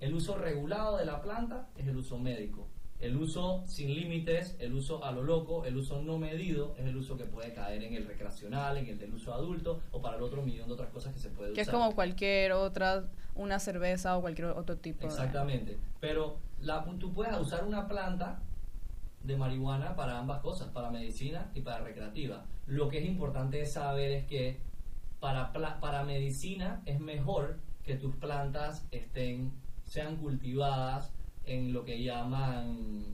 El 0.00 0.14
uso 0.14 0.36
regulado 0.36 0.96
de 0.96 1.04
la 1.04 1.20
planta 1.22 1.68
es 1.76 1.86
el 1.86 1.96
uso 1.96 2.18
médico. 2.18 2.68
El 3.04 3.18
uso 3.18 3.62
sin 3.66 3.94
límites, 3.94 4.56
el 4.58 4.72
uso 4.72 5.04
a 5.04 5.12
lo 5.12 5.22
loco, 5.22 5.66
el 5.66 5.76
uso 5.76 6.00
no 6.00 6.16
medido 6.16 6.74
es 6.78 6.86
el 6.86 6.96
uso 6.96 7.18
que 7.18 7.24
puede 7.24 7.52
caer 7.52 7.82
en 7.82 7.92
el 7.92 8.06
recreacional, 8.06 8.78
en 8.78 8.86
el 8.86 8.98
del 8.98 9.12
uso 9.12 9.34
adulto 9.34 9.82
o 9.92 10.00
para 10.00 10.16
el 10.16 10.22
otro 10.22 10.40
millón 10.42 10.68
de 10.68 10.72
otras 10.72 10.88
cosas 10.88 11.12
que 11.12 11.20
se 11.20 11.28
puede 11.28 11.52
Que 11.52 11.60
usar. 11.60 11.74
es 11.74 11.80
como 11.80 11.94
cualquier 11.94 12.52
otra, 12.52 13.04
una 13.34 13.58
cerveza 13.58 14.16
o 14.16 14.22
cualquier 14.22 14.46
otro 14.48 14.78
tipo 14.78 15.00
de... 15.00 15.08
Exactamente. 15.08 15.76
Pero 16.00 16.38
la, 16.62 16.82
tú 16.98 17.12
puedes 17.12 17.38
usar 17.38 17.64
una 17.64 17.86
planta 17.86 18.40
de 19.22 19.36
marihuana 19.36 19.94
para 19.96 20.18
ambas 20.18 20.40
cosas, 20.40 20.68
para 20.68 20.88
medicina 20.90 21.50
y 21.54 21.60
para 21.60 21.84
recreativa. 21.84 22.46
Lo 22.66 22.88
que 22.88 23.00
es 23.00 23.04
importante 23.04 23.66
saber 23.66 24.12
es 24.12 24.24
que 24.24 24.60
para, 25.20 25.52
para 25.52 26.04
medicina 26.04 26.80
es 26.86 27.00
mejor 27.00 27.58
que 27.82 27.96
tus 27.96 28.16
plantas 28.16 28.86
estén, 28.92 29.52
sean 29.84 30.16
cultivadas 30.16 31.12
en 31.46 31.72
lo 31.72 31.84
que 31.84 32.02
llaman, 32.02 33.04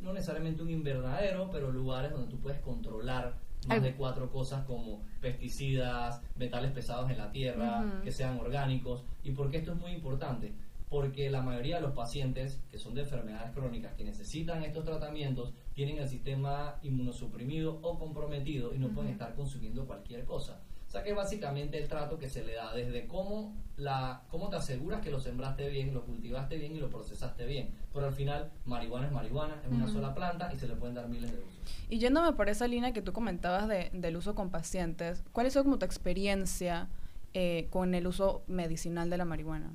no 0.00 0.12
necesariamente 0.12 0.62
un 0.62 0.70
invernadero, 0.70 1.50
pero 1.50 1.70
lugares 1.70 2.12
donde 2.12 2.28
tú 2.28 2.38
puedes 2.38 2.60
controlar 2.60 3.34
más 3.68 3.82
de 3.82 3.94
cuatro 3.94 4.30
cosas 4.30 4.64
como 4.64 5.02
pesticidas, 5.20 6.20
metales 6.36 6.72
pesados 6.72 7.10
en 7.10 7.18
la 7.18 7.30
tierra, 7.30 8.00
que 8.02 8.10
sean 8.10 8.38
orgánicos. 8.38 9.04
¿Y 9.22 9.32
por 9.32 9.50
qué 9.50 9.58
esto 9.58 9.72
es 9.72 9.78
muy 9.78 9.92
importante? 9.92 10.52
Porque 10.88 11.30
la 11.30 11.42
mayoría 11.42 11.76
de 11.76 11.82
los 11.82 11.92
pacientes 11.92 12.60
que 12.70 12.78
son 12.78 12.94
de 12.94 13.02
enfermedades 13.02 13.52
crónicas 13.52 13.94
que 13.94 14.04
necesitan 14.04 14.62
estos 14.62 14.84
tratamientos 14.84 15.54
tienen 15.74 15.98
el 15.98 16.08
sistema 16.08 16.76
inmunosuprimido 16.82 17.78
o 17.82 17.98
comprometido 17.98 18.74
y 18.74 18.78
no 18.78 18.88
pueden 18.88 19.12
estar 19.12 19.34
consumiendo 19.34 19.86
cualquier 19.86 20.24
cosa. 20.24 20.60
O 20.92 20.94
sea 20.94 21.02
que 21.02 21.14
básicamente 21.14 21.78
el 21.78 21.88
trato 21.88 22.18
que 22.18 22.28
se 22.28 22.44
le 22.44 22.52
da 22.52 22.74
desde 22.74 23.06
cómo, 23.06 23.56
la, 23.78 24.24
cómo 24.28 24.50
te 24.50 24.56
aseguras 24.56 25.00
que 25.00 25.10
lo 25.10 25.20
sembraste 25.20 25.70
bien, 25.70 25.94
lo 25.94 26.04
cultivaste 26.04 26.58
bien 26.58 26.76
y 26.76 26.80
lo 26.80 26.90
procesaste 26.90 27.46
bien. 27.46 27.70
Pero 27.94 28.08
al 28.08 28.12
final, 28.12 28.50
marihuana 28.66 29.06
es 29.06 29.12
marihuana, 29.14 29.62
es 29.64 29.72
una 29.72 29.88
sola 29.88 30.14
planta 30.14 30.52
y 30.52 30.58
se 30.58 30.68
le 30.68 30.74
pueden 30.74 30.94
dar 30.94 31.08
miles 31.08 31.32
de 31.32 31.38
usos. 31.38 31.50
Y 31.88 31.98
yéndome 31.98 32.34
por 32.34 32.50
esa 32.50 32.68
línea 32.68 32.92
que 32.92 33.00
tú 33.00 33.14
comentabas 33.14 33.68
de, 33.68 33.88
del 33.94 34.18
uso 34.18 34.34
con 34.34 34.50
pacientes, 34.50 35.24
¿cuál 35.32 35.46
es 35.46 35.54
como 35.56 35.78
tu 35.78 35.86
experiencia 35.86 36.90
eh, 37.32 37.68
con 37.70 37.94
el 37.94 38.06
uso 38.06 38.42
medicinal 38.46 39.08
de 39.08 39.16
la 39.16 39.24
marihuana? 39.24 39.72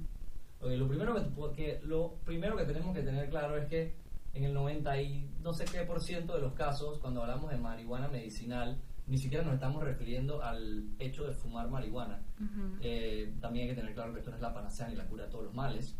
Lo 0.61 0.87
primero 0.87 1.15
que, 1.15 1.21
porque 1.21 1.79
lo 1.83 2.13
primero 2.25 2.55
que 2.57 2.65
tenemos 2.65 2.95
que 2.95 3.01
tener 3.01 3.27
claro 3.31 3.57
es 3.57 3.65
que 3.65 3.95
en 4.35 4.43
el 4.43 4.53
90 4.53 5.01
y 5.01 5.27
no 5.41 5.51
sé 5.51 5.65
qué 5.65 5.79
por 5.79 5.99
ciento 5.99 6.35
de 6.35 6.41
los 6.41 6.53
casos, 6.53 6.99
cuando 6.99 7.23
hablamos 7.23 7.49
de 7.49 7.57
marihuana 7.57 8.07
medicinal, 8.07 8.77
ni 9.07 9.17
siquiera 9.17 9.43
nos 9.43 9.53
estamos 9.53 9.83
refiriendo 9.83 10.43
al 10.43 10.85
hecho 10.99 11.25
de 11.25 11.33
fumar 11.33 11.69
marihuana. 11.69 12.19
Eh, 12.81 13.33
también 13.39 13.63
hay 13.63 13.75
que 13.75 13.79
tener 13.79 13.93
claro 13.93 14.13
que 14.13 14.19
esto 14.19 14.31
no 14.31 14.35
es 14.35 14.41
la 14.41 14.53
panacea 14.53 14.87
ni 14.89 14.95
la 14.95 15.05
cura 15.05 15.25
de 15.25 15.31
todos 15.31 15.45
los 15.45 15.53
males. 15.53 15.95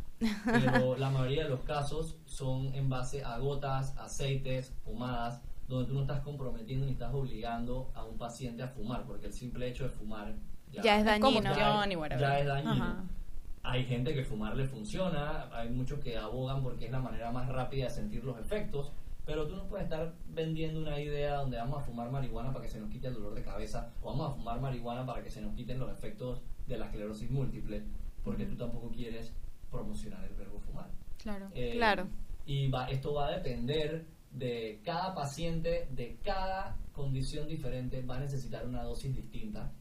Pero 0.46 0.96
la 0.98 1.10
mayoría 1.10 1.44
de 1.44 1.50
los 1.50 1.62
casos 1.62 2.18
son 2.26 2.74
en 2.76 2.90
base 2.90 3.24
a 3.24 3.38
gotas, 3.38 3.96
aceites, 3.98 4.74
pomadas, 4.84 5.42
donde 5.68 5.88
tú 5.88 5.94
no 5.94 6.02
estás 6.02 6.22
comprometiendo 6.22 6.86
ni 6.86 6.94
estás 6.94 7.14
obligando 7.14 7.92
a 7.94 8.04
un 8.04 8.18
paciente 8.18 8.64
a 8.64 8.68
fumar, 8.68 9.06
porque 9.06 9.28
el 9.28 9.34
simple 9.34 9.68
hecho 9.68 9.84
de 9.84 9.90
fumar 9.90 10.34
ya, 10.72 11.00
es 11.00 11.06
dañino. 11.06 11.56
Ya, 11.56 11.86
ya 12.20 12.40
es 12.40 12.46
dañino. 12.46 13.18
Hay 13.64 13.86
gente 13.86 14.14
que 14.14 14.24
fumar 14.24 14.56
le 14.56 14.66
funciona, 14.66 15.50
hay 15.52 15.70
muchos 15.70 16.00
que 16.00 16.18
abogan 16.18 16.64
porque 16.64 16.86
es 16.86 16.92
la 16.92 17.00
manera 17.00 17.32
más 17.32 17.50
rápida 17.50 17.86
de 17.86 17.92
sentir 17.92 18.24
los 18.24 18.38
efectos, 18.40 18.92
pero 19.28 19.46
tú 19.46 19.58
no 19.58 19.68
puedes 19.68 19.84
estar 19.84 20.14
vendiendo 20.30 20.80
una 20.80 21.00
idea 21.02 21.36
donde 21.36 21.58
vamos 21.58 21.82
a 21.82 21.86
fumar 21.86 22.10
marihuana 22.10 22.54
para 22.54 22.64
que 22.64 22.72
se 22.72 22.80
nos 22.80 22.90
quite 22.90 23.08
el 23.08 23.14
dolor 23.14 23.36
de 23.36 23.44
cabeza 23.44 23.94
o 24.02 24.12
vamos 24.12 24.32
a 24.32 24.36
fumar 24.36 24.62
marihuana 24.62 25.06
para 25.06 25.22
que 25.22 25.30
se 25.30 25.42
nos 25.42 25.54
quiten 25.54 25.80
los 25.80 25.92
efectos 25.92 26.42
de 26.66 26.78
la 26.78 26.86
esclerosis 26.86 27.30
múltiple, 27.30 27.84
porque 28.24 28.46
tú 28.46 28.56
tampoco 28.56 28.90
quieres 28.90 29.36
promocionar 29.70 30.24
el 30.24 30.34
verbo 30.34 30.60
fumar. 30.62 30.90
Claro, 31.22 31.50
eh, 31.54 31.74
claro. 31.74 32.08
Y 32.46 32.70
va, 32.70 32.88
esto 32.88 33.14
va 33.14 33.28
a 33.28 33.32
depender 33.32 34.06
de 34.32 34.80
cada 34.86 35.14
paciente, 35.14 35.90
de 35.92 36.18
cada 36.24 36.78
condición 36.94 37.50
diferente, 37.50 38.02
va 38.04 38.16
a 38.16 38.20
necesitar 38.22 38.66
una 38.66 38.84
dosis 38.84 39.14
distinta. 39.14 39.74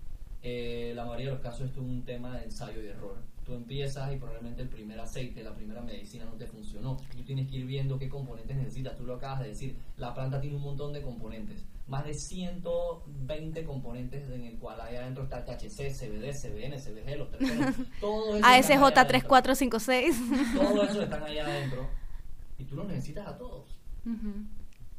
Eh, 0.43 0.93
la 0.97 1.05
mayoría 1.05 1.27
de 1.27 1.33
los 1.33 1.41
casos 1.41 1.69
esto 1.69 1.81
es 1.81 1.87
un 1.87 2.05
tema 2.05 2.37
de 2.37 2.47
ensayo 2.47 2.83
y 2.83 2.87
error. 2.89 3.19
Tú 3.47 3.55
empiezas 3.55 4.13
y 4.13 4.17
probablemente 4.17 4.63
el 4.63 4.69
primer 4.69 4.99
aceite, 4.99 5.45
la 5.45 5.55
primera 5.55 5.81
medicina 5.81 6.25
no 6.25 6.33
te 6.33 6.49
funcionó. 6.49 6.97
Tú 7.17 7.23
tienes 7.23 7.49
que 7.49 7.59
ir 7.59 7.67
viendo 7.67 7.97
qué 7.97 8.09
componentes 8.09 8.57
necesitas. 8.57 8.97
Tú 8.97 9.07
lo 9.07 9.15
acabas 9.15 9.39
de 9.39 9.51
decir. 9.51 9.77
La 9.97 10.13
planta 10.13 10.41
tiene 10.41 10.57
un 10.57 10.63
montón 10.63 10.93
de 10.93 11.01
componentes. 11.01 11.65
Más 11.87 12.05
de 12.05 12.13
120 12.13 13.65
componentes 13.65 14.29
en 14.31 14.43
el 14.43 14.59
cual 14.59 14.81
ahí 14.81 14.97
adentro 14.97 15.23
está 15.23 15.45
THC, 15.45 15.93
CBD, 15.93 16.35
CBN, 16.35 16.77
CBG, 16.77 17.17
los 17.17 17.31
terpenos. 17.31 17.77
todo 18.01 18.37
eso 18.37 18.45
ASJ3456. 18.45 20.55
Todo 20.55 20.83
eso 20.83 21.03
están 21.03 21.23
ahí 21.23 21.39
adentro. 21.39 21.89
Y 22.59 22.65
tú 22.65 22.75
los 22.75 22.89
necesitas 22.89 23.29
a 23.29 23.39
todos. 23.39 23.79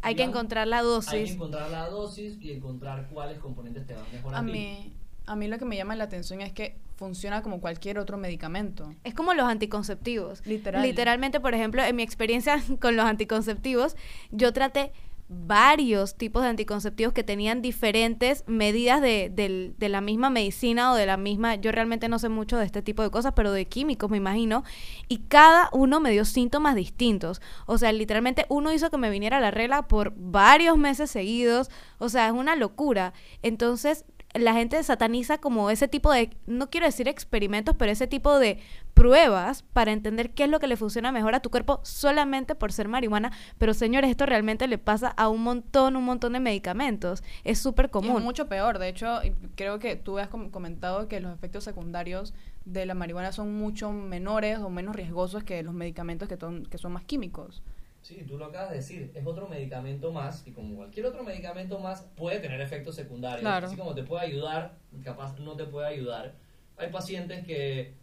Hay 0.01 0.15
que 0.15 0.23
encontrar 0.23 0.69
la 0.69 0.83
dosis. 0.83 1.11
Hay 1.11 1.25
que 1.25 1.33
encontrar 1.33 1.69
la 1.69 1.89
dosis 1.89 2.41
y 2.41 2.53
encontrar 2.53 3.09
cuáles 3.09 3.39
componentes 3.39 3.85
te 3.85 3.93
van 3.93 4.05
mejor 4.13 4.33
a, 4.33 4.37
a 4.37 4.41
mí 4.41 4.93
a 5.27 5.35
mí 5.35 5.47
lo 5.47 5.59
que 5.59 5.65
me 5.65 5.75
llama 5.75 5.95
la 5.95 6.05
atención 6.05 6.41
es 6.41 6.53
que 6.53 6.77
funciona 6.97 7.41
como 7.43 7.61
cualquier 7.61 7.99
otro 7.99 8.17
medicamento. 8.17 8.93
Es 9.03 9.13
como 9.13 9.33
los 9.33 9.45
anticonceptivos. 9.45 10.45
Literal. 10.45 10.81
Literalmente, 10.81 11.39
por 11.39 11.53
ejemplo, 11.53 11.83
en 11.83 11.95
mi 11.95 12.03
experiencia 12.03 12.61
con 12.81 12.95
los 12.95 13.05
anticonceptivos, 13.05 13.95
yo 14.31 14.51
traté 14.51 14.91
varios 15.29 16.15
tipos 16.15 16.41
de 16.41 16.47
anticonceptivos 16.49 17.13
que 17.13 17.23
tenían 17.23 17.61
diferentes 17.61 18.45
medidas 18.47 19.01
de, 19.01 19.29
de, 19.77 19.89
la 19.89 19.99
misma 19.99 20.29
medicina 20.29 20.93
o 20.93 20.95
de 20.95 21.05
la 21.05 21.17
misma, 21.17 21.55
yo 21.55 21.71
realmente 21.73 22.07
no 22.07 22.17
sé 22.17 22.29
mucho 22.29 22.57
de 22.57 22.65
este 22.65 22.81
tipo 22.81 23.03
de 23.03 23.09
cosas, 23.09 23.33
pero 23.35 23.51
de 23.51 23.65
químicos 23.65 24.09
me 24.09 24.17
imagino, 24.17 24.63
y 25.09 25.17
cada 25.27 25.69
uno 25.73 25.99
me 25.99 26.11
dio 26.11 26.23
síntomas 26.23 26.75
distintos. 26.75 27.41
O 27.65 27.77
sea, 27.77 27.91
literalmente 27.91 28.45
uno 28.47 28.71
hizo 28.71 28.89
que 28.89 28.97
me 28.97 29.09
viniera 29.09 29.41
la 29.41 29.51
regla 29.51 29.87
por 29.89 30.13
varios 30.15 30.77
meses 30.77 31.11
seguidos, 31.11 31.69
o 31.97 32.07
sea, 32.07 32.27
es 32.27 32.33
una 32.33 32.55
locura. 32.55 33.13
Entonces, 33.41 34.05
la 34.39 34.53
gente 34.53 34.81
sataniza 34.83 35.37
como 35.37 35.69
ese 35.69 35.87
tipo 35.87 36.11
de, 36.11 36.29
no 36.45 36.69
quiero 36.69 36.85
decir 36.85 37.07
experimentos, 37.07 37.75
pero 37.77 37.91
ese 37.91 38.07
tipo 38.07 38.39
de 38.39 38.59
pruebas 38.93 39.63
para 39.73 39.91
entender 39.91 40.31
qué 40.31 40.45
es 40.45 40.49
lo 40.49 40.59
que 40.59 40.67
le 40.67 40.75
funciona 40.75 41.11
mejor 41.11 41.35
a 41.35 41.39
tu 41.39 41.49
cuerpo 41.49 41.79
solamente 41.83 42.55
por 42.55 42.71
ser 42.71 42.87
marihuana. 42.87 43.31
Pero 43.57 43.73
señores, 43.73 44.09
esto 44.09 44.25
realmente 44.25 44.67
le 44.67 44.77
pasa 44.77 45.09
a 45.09 45.29
un 45.29 45.43
montón, 45.43 45.95
un 45.95 46.03
montón 46.03 46.33
de 46.33 46.39
medicamentos. 46.39 47.23
Es 47.43 47.59
súper 47.59 47.89
común. 47.89 48.17
es 48.17 48.23
mucho 48.23 48.47
peor. 48.47 48.79
De 48.79 48.89
hecho, 48.89 49.19
creo 49.55 49.79
que 49.79 49.95
tú 49.95 50.17
has 50.19 50.29
comentado 50.29 51.07
que 51.07 51.19
los 51.19 51.33
efectos 51.33 51.63
secundarios 51.63 52.33
de 52.65 52.85
la 52.85 52.93
marihuana 52.93 53.31
son 53.31 53.57
mucho 53.57 53.91
menores 53.91 54.59
o 54.59 54.69
menos 54.69 54.95
riesgosos 54.95 55.43
que 55.43 55.63
los 55.63 55.73
medicamentos 55.73 56.27
que, 56.27 56.37
que 56.69 56.77
son 56.77 56.91
más 56.91 57.03
químicos. 57.03 57.61
Sí, 58.07 58.23
tú 58.25 58.37
lo 58.37 58.45
acabas 58.45 58.69
de 58.69 58.77
decir, 58.77 59.11
es 59.13 59.27
otro 59.27 59.49
medicamento 59.49 60.13
más 60.13 60.47
y 60.47 60.51
como 60.53 60.77
cualquier 60.77 61.07
otro 61.07 61.25
medicamento 61.25 61.77
más 61.77 62.03
puede 62.15 62.39
tener 62.39 62.61
efectos 62.61 62.95
secundarios. 62.95 63.45
Así 63.45 63.75
como 63.75 63.93
te 63.93 64.03
puede 64.03 64.25
ayudar, 64.25 64.77
capaz 65.03 65.37
no 65.39 65.57
te 65.57 65.65
puede 65.65 65.87
ayudar. 65.87 66.33
Hay 66.77 66.89
pacientes 66.89 67.45
que, 67.45 67.95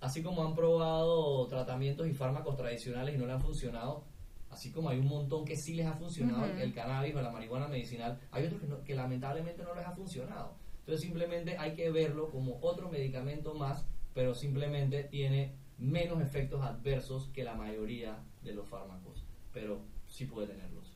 así 0.00 0.22
como 0.22 0.44
han 0.46 0.54
probado 0.54 1.48
tratamientos 1.48 2.06
y 2.06 2.12
fármacos 2.12 2.56
tradicionales 2.56 3.16
y 3.16 3.18
no 3.18 3.26
le 3.26 3.32
han 3.32 3.40
funcionado, 3.40 4.04
así 4.48 4.70
como 4.70 4.90
hay 4.90 5.00
un 5.00 5.08
montón 5.08 5.44
que 5.44 5.56
sí 5.56 5.74
les 5.74 5.86
ha 5.86 5.94
funcionado, 5.94 6.44
el 6.44 6.72
cannabis 6.72 7.12
o 7.16 7.20
la 7.20 7.32
marihuana 7.32 7.66
medicinal, 7.66 8.20
hay 8.30 8.46
otros 8.46 8.60
que, 8.60 8.68
que 8.84 8.94
lamentablemente 8.94 9.64
no 9.64 9.74
les 9.74 9.84
ha 9.84 9.90
funcionado. 9.90 10.54
Entonces 10.78 11.00
simplemente 11.00 11.58
hay 11.58 11.74
que 11.74 11.90
verlo 11.90 12.30
como 12.30 12.60
otro 12.60 12.88
medicamento 12.90 13.54
más, 13.54 13.84
pero 14.14 14.36
simplemente 14.36 15.02
tiene 15.02 15.56
menos 15.78 16.22
efectos 16.22 16.62
adversos 16.62 17.28
que 17.34 17.42
la 17.42 17.54
mayoría 17.56 18.20
de 18.44 18.52
los 18.52 18.68
fármacos 18.68 19.11
pero 19.52 19.80
sí 20.08 20.26
puede 20.26 20.48
tenerlos. 20.48 20.92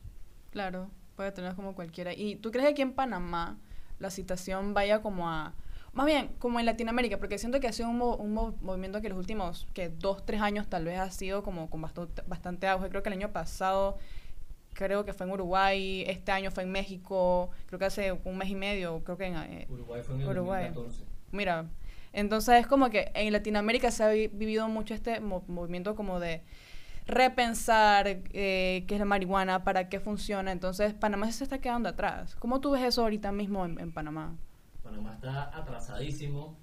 Claro, 0.51 0.89
puede 1.15 1.31
tenerlos 1.31 1.55
como 1.55 1.75
cualquiera. 1.75 2.13
¿Y 2.13 2.35
tú 2.35 2.51
crees 2.51 2.65
que 2.67 2.71
aquí 2.71 2.81
en 2.81 2.93
Panamá 2.93 3.57
la 3.99 4.09
situación 4.09 4.73
vaya 4.73 5.01
como 5.01 5.29
a... 5.29 5.53
Más 5.93 6.05
bien, 6.05 6.29
como 6.37 6.59
en 6.59 6.65
Latinoamérica, 6.67 7.17
porque 7.17 7.39
siento 7.39 7.59
que 7.59 7.67
ha 7.67 7.73
sido 7.73 7.89
un, 7.89 8.01
un 8.01 8.55
movimiento 8.61 9.01
que 9.01 9.09
los 9.09 9.17
últimos, 9.17 9.67
que 9.73 9.89
dos, 9.89 10.23
tres 10.25 10.41
años 10.41 10.67
tal 10.67 10.85
vez 10.85 10.99
ha 10.99 11.09
sido 11.09 11.41
como 11.41 11.69
con 11.69 11.81
bastante, 11.81 12.21
bastante 12.27 12.67
auge. 12.67 12.89
Creo 12.89 13.01
que 13.01 13.09
el 13.09 13.13
año 13.13 13.31
pasado, 13.33 13.97
creo 14.73 15.05
que 15.05 15.13
fue 15.13 15.25
en 15.25 15.31
Uruguay, 15.31 16.03
este 16.05 16.31
año 16.31 16.51
fue 16.51 16.63
en 16.63 16.71
México, 16.71 17.49
creo 17.65 17.79
que 17.79 17.85
hace 17.85 18.11
un 18.11 18.37
mes 18.37 18.49
y 18.49 18.55
medio, 18.55 19.03
creo 19.03 19.17
que 19.17 19.25
en... 19.25 19.37
Eh, 19.37 19.67
Uruguay 19.69 20.03
fue 20.03 20.15
en 20.15 20.21
el 20.21 20.27
Uruguay. 20.27 20.65
2014. 20.65 21.03
Mira, 21.31 21.65
entonces 22.13 22.55
es 22.55 22.67
como 22.67 22.91
que 22.91 23.11
en 23.15 23.33
Latinoamérica 23.33 23.89
se 23.89 24.03
ha 24.03 24.09
vivido 24.09 24.67
mucho 24.69 24.93
este 24.93 25.19
movimiento 25.19 25.95
como 25.95 26.19
de 26.19 26.43
repensar 27.07 28.07
eh, 28.07 28.83
qué 28.87 28.95
es 28.95 28.99
la 28.99 29.05
marihuana, 29.05 29.63
para 29.63 29.89
qué 29.89 29.99
funciona. 29.99 30.51
Entonces, 30.51 30.93
Panamá 30.93 31.31
se 31.31 31.43
está 31.43 31.59
quedando 31.59 31.89
atrás. 31.89 32.35
¿Cómo 32.35 32.59
tú 32.59 32.71
ves 32.71 32.83
eso 32.83 33.01
ahorita 33.01 33.31
mismo 33.31 33.65
en, 33.65 33.91
Panamá? 33.91 34.35
Panamá 34.83 35.13
está 35.13 35.57
atrasadísimo. 35.57 36.57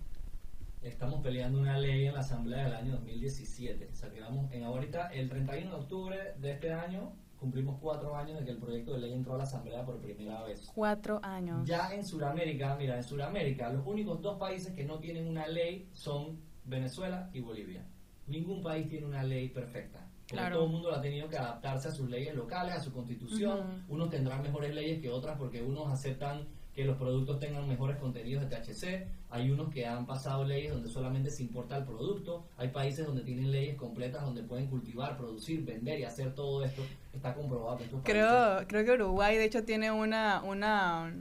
Estamos 0.83 1.23
peleando 1.23 1.59
una 1.61 1.79
ley 1.79 2.07
en 2.07 2.15
la 2.15 2.21
Asamblea 2.21 2.65
del 2.65 2.75
año 2.75 2.93
2017. 2.93 3.89
O 3.91 3.97
sea, 3.97 4.11
quedamos 4.11 4.53
en 4.53 4.65
ahorita, 4.65 5.09
el 5.09 5.31
31 5.31 5.71
de 5.71 5.77
octubre 5.77 6.35
de 6.39 6.53
este 6.53 6.73
año, 6.75 7.13
cumplimos 7.41 7.79
cuatro 7.81 8.15
años 8.15 8.39
de 8.39 8.45
que 8.45 8.51
el 8.51 8.59
proyecto 8.59 8.93
de 8.93 9.01
ley 9.01 9.15
entró 9.15 9.35
a 9.35 9.39
la 9.39 9.45
Asamblea 9.45 9.83
por 9.87 9.99
primera 10.03 10.43
vez. 10.43 10.71
Cuatro 10.75 11.21
años. 11.23 11.67
Ya 11.67 11.95
en 11.95 12.05
Sudamérica, 12.05 12.77
mira, 12.77 12.97
en 12.97 13.03
Sudamérica, 13.03 13.71
los 13.71 13.87
únicos 13.87 14.21
dos 14.21 14.39
países 14.39 14.75
que 14.75 14.85
no 14.85 14.99
tienen 14.99 15.27
una 15.27 15.47
ley 15.49 15.89
son 15.93 16.39
Venezuela 16.67 17.31
y 17.33 17.41
Bolivia. 17.41 17.87
Ningún 18.27 18.63
país 18.63 18.89
tiene 18.91 19.07
una 19.07 19.23
ley 19.23 19.49
perfecta. 19.49 20.07
Claro. 20.35 20.57
Todo 20.57 20.67
el 20.67 20.73
mundo 20.73 20.95
ha 20.95 21.01
tenido 21.01 21.29
que 21.29 21.37
adaptarse 21.37 21.89
a 21.89 21.91
sus 21.91 22.09
leyes 22.09 22.35
locales, 22.35 22.75
a 22.75 22.81
su 22.81 22.93
constitución. 22.93 23.85
Unos 23.89 24.11
tendrán 24.11 24.43
mejores 24.43 24.75
leyes 24.75 25.01
que 25.01 25.11
otras 25.11 25.39
porque 25.39 25.63
unos 25.63 25.91
aceptan 25.91 26.47
que 26.75 26.85
los 26.85 26.97
productos 26.97 27.39
tengan 27.39 27.69
mejores 27.69 27.97
contenidos 27.99 28.49
de 28.49 28.57
THC. 28.57 29.07
Hay 29.31 29.51
unos 29.51 29.73
que 29.73 29.87
han 29.87 30.07
pasado 30.07 30.45
leyes 30.45 30.73
donde 30.73 30.89
solamente 30.89 31.31
se 31.31 31.45
importa 31.45 31.77
el 31.77 31.85
producto. 31.85 32.45
Hay 32.57 32.69
países 32.69 33.07
donde 33.07 33.23
tienen 33.23 33.53
leyes 33.53 33.77
completas 33.77 34.23
donde 34.23 34.43
pueden 34.43 34.67
cultivar, 34.67 35.17
producir, 35.17 35.65
vender 35.65 36.01
y 36.01 36.05
hacer 36.05 36.35
todo 36.35 36.65
esto. 36.65 36.83
Está 37.13 37.33
comprobado 37.33 37.79
que 37.79 37.85
creo, 38.03 38.67
Creo 38.67 38.85
que 38.85 38.93
Uruguay, 38.93 39.37
de 39.37 39.45
hecho, 39.45 39.65
tiene 39.65 39.93
una, 39.93 40.43
una 40.43 41.15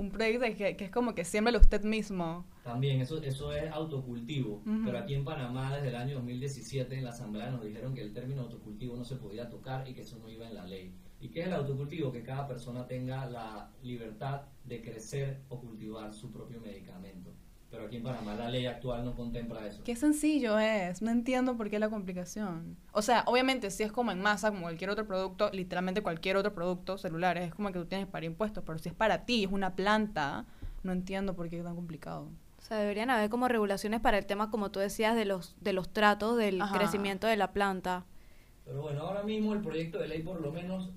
un 0.00 0.10
proyecto 0.10 0.46
que, 0.56 0.76
que 0.76 0.84
es 0.86 0.90
como 0.90 1.14
que 1.14 1.24
siembra 1.24 1.58
usted 1.58 1.84
mismo. 1.84 2.46
También, 2.64 3.02
eso, 3.02 3.22
eso 3.22 3.52
es 3.52 3.70
autocultivo. 3.70 4.62
Pero 4.84 4.98
aquí 4.98 5.14
en 5.14 5.24
Panamá, 5.24 5.74
desde 5.76 5.88
el 5.88 5.96
año 5.96 6.14
2017, 6.16 6.96
en 6.96 7.04
la 7.04 7.10
Asamblea 7.10 7.50
nos 7.50 7.62
dijeron 7.62 7.94
que 7.94 8.00
el 8.00 8.14
término 8.14 8.42
autocultivo 8.42 8.96
no 8.96 9.04
se 9.04 9.16
podía 9.16 9.50
tocar 9.50 9.86
y 9.86 9.92
que 9.92 10.00
eso 10.00 10.18
no 10.18 10.30
iba 10.30 10.48
en 10.48 10.54
la 10.54 10.64
ley. 10.66 10.94
¿Y 11.20 11.28
qué 11.28 11.40
es 11.40 11.46
el 11.48 11.52
autocultivo? 11.52 12.10
Que 12.10 12.22
cada 12.22 12.48
persona 12.48 12.86
tenga 12.86 13.26
la 13.26 13.70
libertad 13.82 14.42
de 14.64 14.80
crecer 14.80 15.42
o 15.50 15.60
cultivar 15.60 16.14
su 16.14 16.32
propio 16.32 16.60
medicamento. 16.60 17.34
Pero 17.70 17.86
aquí 17.86 17.96
en 17.96 18.02
Panamá 18.02 18.34
la 18.34 18.48
ley 18.48 18.66
actual 18.66 19.04
no 19.04 19.14
contempla 19.14 19.64
eso. 19.66 19.82
Qué 19.84 19.94
sencillo 19.94 20.58
es, 20.58 21.02
no 21.02 21.10
entiendo 21.10 21.56
por 21.56 21.70
qué 21.70 21.78
la 21.78 21.88
complicación. 21.88 22.76
O 22.92 23.00
sea, 23.00 23.22
obviamente 23.26 23.70
si 23.70 23.84
es 23.84 23.92
como 23.92 24.10
en 24.10 24.20
masa, 24.20 24.50
como 24.50 24.62
cualquier 24.62 24.90
otro 24.90 25.06
producto, 25.06 25.50
literalmente 25.52 26.02
cualquier 26.02 26.36
otro 26.36 26.52
producto 26.52 26.98
celular, 26.98 27.38
es 27.38 27.54
como 27.54 27.70
que 27.70 27.78
tú 27.78 27.86
tienes 27.86 28.08
para 28.08 28.26
impuestos, 28.26 28.64
pero 28.66 28.78
si 28.78 28.88
es 28.88 28.94
para 28.94 29.24
ti, 29.24 29.44
es 29.44 29.52
una 29.52 29.76
planta, 29.76 30.46
no 30.82 30.92
entiendo 30.92 31.36
por 31.36 31.48
qué 31.48 31.58
es 31.58 31.64
tan 31.64 31.76
complicado. 31.76 32.28
O 32.58 32.62
sea, 32.62 32.76
deberían 32.78 33.08
haber 33.08 33.30
como 33.30 33.46
regulaciones 33.46 34.00
para 34.00 34.18
el 34.18 34.26
tema, 34.26 34.50
como 34.50 34.70
tú 34.70 34.80
decías, 34.80 35.14
de 35.14 35.24
los, 35.24 35.54
de 35.60 35.72
los 35.72 35.92
tratos, 35.92 36.36
del 36.36 36.60
crecimiento 36.72 37.26
de 37.26 37.36
la 37.36 37.52
planta. 37.52 38.04
Pero 38.64 38.82
bueno, 38.82 39.00
ahora 39.02 39.22
mismo 39.22 39.52
el 39.52 39.62
proyecto 39.62 39.98
de 39.98 40.06
ley 40.08 40.22
por 40.22 40.40
lo 40.40 40.52
menos 40.52 40.90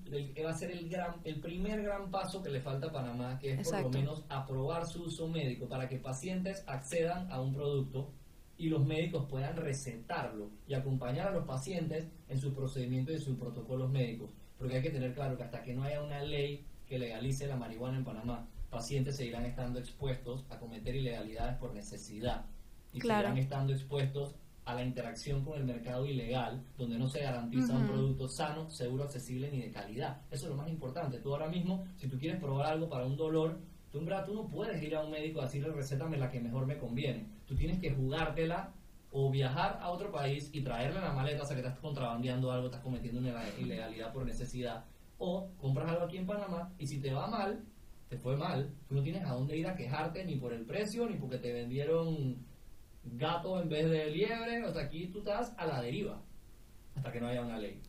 va 0.44 0.50
a 0.50 0.54
ser 0.54 0.70
el, 0.70 0.88
gran, 0.88 1.16
el 1.24 1.40
primer 1.40 1.82
gran 1.82 2.10
paso 2.10 2.42
que 2.42 2.50
le 2.50 2.60
falta 2.60 2.88
a 2.88 2.92
Panamá, 2.92 3.38
que 3.38 3.52
es 3.52 3.58
Exacto. 3.58 3.86
por 3.88 3.94
lo 3.94 4.00
menos 4.00 4.24
aprobar 4.28 4.86
su 4.86 5.02
uso 5.04 5.28
médico 5.28 5.68
para 5.68 5.88
que 5.88 5.96
pacientes 5.98 6.62
accedan 6.66 7.30
a 7.32 7.40
un 7.40 7.52
producto 7.52 8.12
y 8.56 8.68
los 8.68 8.84
médicos 8.84 9.26
puedan 9.28 9.56
recetarlo 9.56 10.50
y 10.68 10.74
acompañar 10.74 11.26
a 11.28 11.32
los 11.32 11.44
pacientes 11.44 12.06
en 12.28 12.38
su 12.38 12.54
procedimiento 12.54 13.12
y 13.12 13.18
sus 13.18 13.36
protocolos 13.36 13.90
médicos. 13.90 14.30
Porque 14.58 14.76
hay 14.76 14.82
que 14.82 14.90
tener 14.90 15.12
claro 15.12 15.36
que 15.36 15.42
hasta 15.42 15.62
que 15.62 15.74
no 15.74 15.82
haya 15.82 16.00
una 16.02 16.22
ley 16.22 16.64
que 16.86 16.98
legalice 16.98 17.48
la 17.48 17.56
marihuana 17.56 17.98
en 17.98 18.04
Panamá, 18.04 18.46
pacientes 18.70 19.16
seguirán 19.16 19.46
estando 19.46 19.80
expuestos 19.80 20.44
a 20.50 20.58
cometer 20.58 20.94
ilegalidades 20.94 21.56
por 21.56 21.74
necesidad 21.74 22.44
y 22.92 23.00
Claro. 23.00 23.28
seguirán 23.28 23.38
estando 23.42 23.72
expuestos 23.72 24.36
a 24.64 24.74
la 24.74 24.82
interacción 24.82 25.44
con 25.44 25.58
el 25.58 25.64
mercado 25.64 26.06
ilegal, 26.06 26.64
donde 26.78 26.98
no 26.98 27.08
se 27.08 27.20
garantiza 27.20 27.74
un 27.74 27.86
producto 27.86 28.28
sano, 28.28 28.70
seguro, 28.70 29.04
accesible 29.04 29.50
ni 29.50 29.60
de 29.60 29.70
calidad. 29.70 30.22
Eso 30.30 30.46
es 30.46 30.50
lo 30.50 30.56
más 30.56 30.68
importante. 30.68 31.18
Tú 31.18 31.32
ahora 31.32 31.48
mismo, 31.48 31.84
si 31.96 32.08
tú 32.08 32.18
quieres 32.18 32.40
probar 32.40 32.66
algo 32.66 32.88
para 32.88 33.06
un 33.06 33.16
dolor, 33.16 33.58
tú 33.92 34.00
tú 34.00 34.34
no 34.34 34.48
puedes 34.48 34.82
ir 34.82 34.96
a 34.96 35.04
un 35.04 35.10
médico 35.10 35.40
a 35.40 35.44
decirle 35.44 35.70
recétame 35.70 36.16
la 36.16 36.30
que 36.30 36.40
mejor 36.40 36.66
me 36.66 36.78
conviene. 36.78 37.26
Tú 37.46 37.54
tienes 37.54 37.78
que 37.78 37.94
jugártela 37.94 38.72
o 39.12 39.30
viajar 39.30 39.78
a 39.80 39.90
otro 39.90 40.10
país 40.10 40.50
y 40.52 40.62
traerle 40.62 41.00
la 41.00 41.12
maleta, 41.12 41.42
o 41.42 41.46
sea 41.46 41.54
que 41.54 41.62
estás 41.62 41.78
contrabandeando 41.78 42.50
algo, 42.50 42.66
estás 42.66 42.82
cometiendo 42.82 43.20
una 43.20 43.44
ilegalidad 43.58 44.12
por 44.12 44.24
necesidad, 44.24 44.84
o 45.18 45.50
compras 45.58 45.90
algo 45.90 46.04
aquí 46.04 46.16
en 46.16 46.26
Panamá 46.26 46.72
y 46.78 46.86
si 46.88 47.00
te 47.00 47.12
va 47.12 47.28
mal, 47.28 47.62
te 48.08 48.18
fue 48.18 48.36
mal, 48.36 48.74
tú 48.88 48.96
no 48.96 49.02
tienes 49.02 49.24
a 49.24 49.34
dónde 49.34 49.56
ir 49.56 49.68
a 49.68 49.76
quejarte 49.76 50.24
ni 50.24 50.36
por 50.36 50.52
el 50.52 50.64
precio, 50.66 51.08
ni 51.08 51.16
porque 51.16 51.38
te 51.38 51.52
vendieron 51.52 52.44
gato 53.04 53.60
en 53.60 53.68
vez 53.68 53.88
de 53.90 54.10
liebre, 54.10 54.64
o 54.64 54.72
sea, 54.72 54.82
aquí 54.82 55.06
tú 55.06 55.18
estás 55.18 55.52
a 55.56 55.66
la 55.66 55.80
deriva 55.80 56.20
hasta 56.96 57.12
que 57.12 57.20
no 57.20 57.26
haya 57.26 57.42
una 57.42 57.58
ley. 57.58 57.80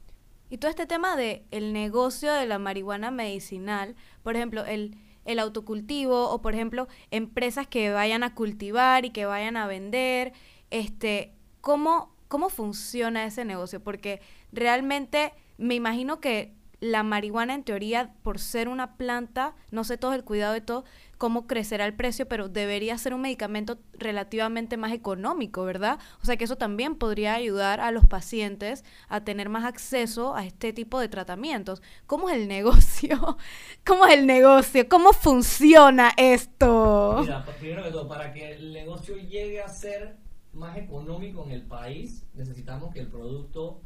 Y 0.50 0.58
todo 0.58 0.70
este 0.70 0.86
tema 0.86 1.16
de 1.16 1.46
el 1.52 1.74
negocio 1.74 2.32
de 2.32 2.46
la 2.46 2.60
marihuana 2.60 3.12
medicinal, 3.12 3.96
por 4.24 4.36
ejemplo, 4.36 4.66
el, 4.66 4.96
el 5.26 5.40
autocultivo 5.40 6.30
o 6.30 6.42
por 6.42 6.54
ejemplo, 6.54 6.88
empresas 7.12 7.68
que 7.68 7.92
vayan 7.92 8.24
a 8.24 8.36
cultivar 8.36 9.06
y 9.06 9.10
que 9.10 9.26
vayan 9.26 9.58
a 9.58 9.68
vender, 9.68 10.34
este, 10.70 11.34
¿cómo, 11.62 12.16
cómo 12.28 12.50
funciona 12.50 13.26
ese 13.26 13.44
negocio? 13.44 13.84
Porque 13.84 14.22
realmente 14.52 15.34
me 15.58 15.74
imagino 15.76 16.20
que 16.20 16.54
la 16.80 17.04
marihuana 17.04 17.56
en 17.56 17.64
teoría, 17.64 18.14
por 18.22 18.40
ser 18.40 18.68
una 18.68 18.98
planta, 18.98 19.56
no 19.72 19.84
sé 19.84 19.98
todo 19.98 20.14
el 20.14 20.24
cuidado 20.24 20.54
de 20.54 20.62
todo, 20.62 20.86
cómo 21.18 21.48
crecerá 21.48 21.86
el 21.86 21.94
precio, 21.94 22.28
pero 22.28 22.50
debería 22.50 22.98
ser 22.98 23.14
un 23.14 23.22
medicamento 23.22 23.78
relativamente 23.94 24.78
más 24.78 24.92
económico, 24.92 25.64
¿verdad? 25.66 26.00
O 26.22 26.26
sea 26.26 26.38
que 26.38 26.44
eso 26.44 26.58
también 26.58 26.96
podría 26.96 27.34
ayudar 27.36 27.80
a 27.80 27.92
los 27.92 28.06
pacientes 28.06 28.84
a 29.08 29.24
tener 29.24 29.50
más 29.50 29.64
acceso 29.66 30.36
a 30.36 30.46
este 30.46 30.74
tipo 30.74 31.00
de 31.00 31.08
tratamientos. 31.10 31.82
¿Cómo 32.08 32.30
es 32.30 32.36
el 32.38 32.48
negocio? 32.50 33.38
¿Cómo 33.86 34.06
es 34.06 34.14
el 34.14 34.26
negocio? 34.28 34.88
¿Cómo 34.90 35.14
funciona 35.14 36.12
esto? 36.18 37.20
Mira, 37.22 37.46
pa- 37.46 37.52
primero 37.54 37.84
que 37.84 37.92
todo, 37.92 38.08
para 38.08 38.34
que 38.34 38.52
el 38.54 38.74
negocio 38.74 39.18
llegue 39.18 39.62
a 39.62 39.68
ser 39.70 40.18
más 40.54 40.78
económico 40.78 41.44
en 41.46 41.52
el 41.52 41.64
país, 41.64 42.26
necesitamos 42.34 42.94
que 42.94 43.00
el 43.02 43.08
producto, 43.08 43.82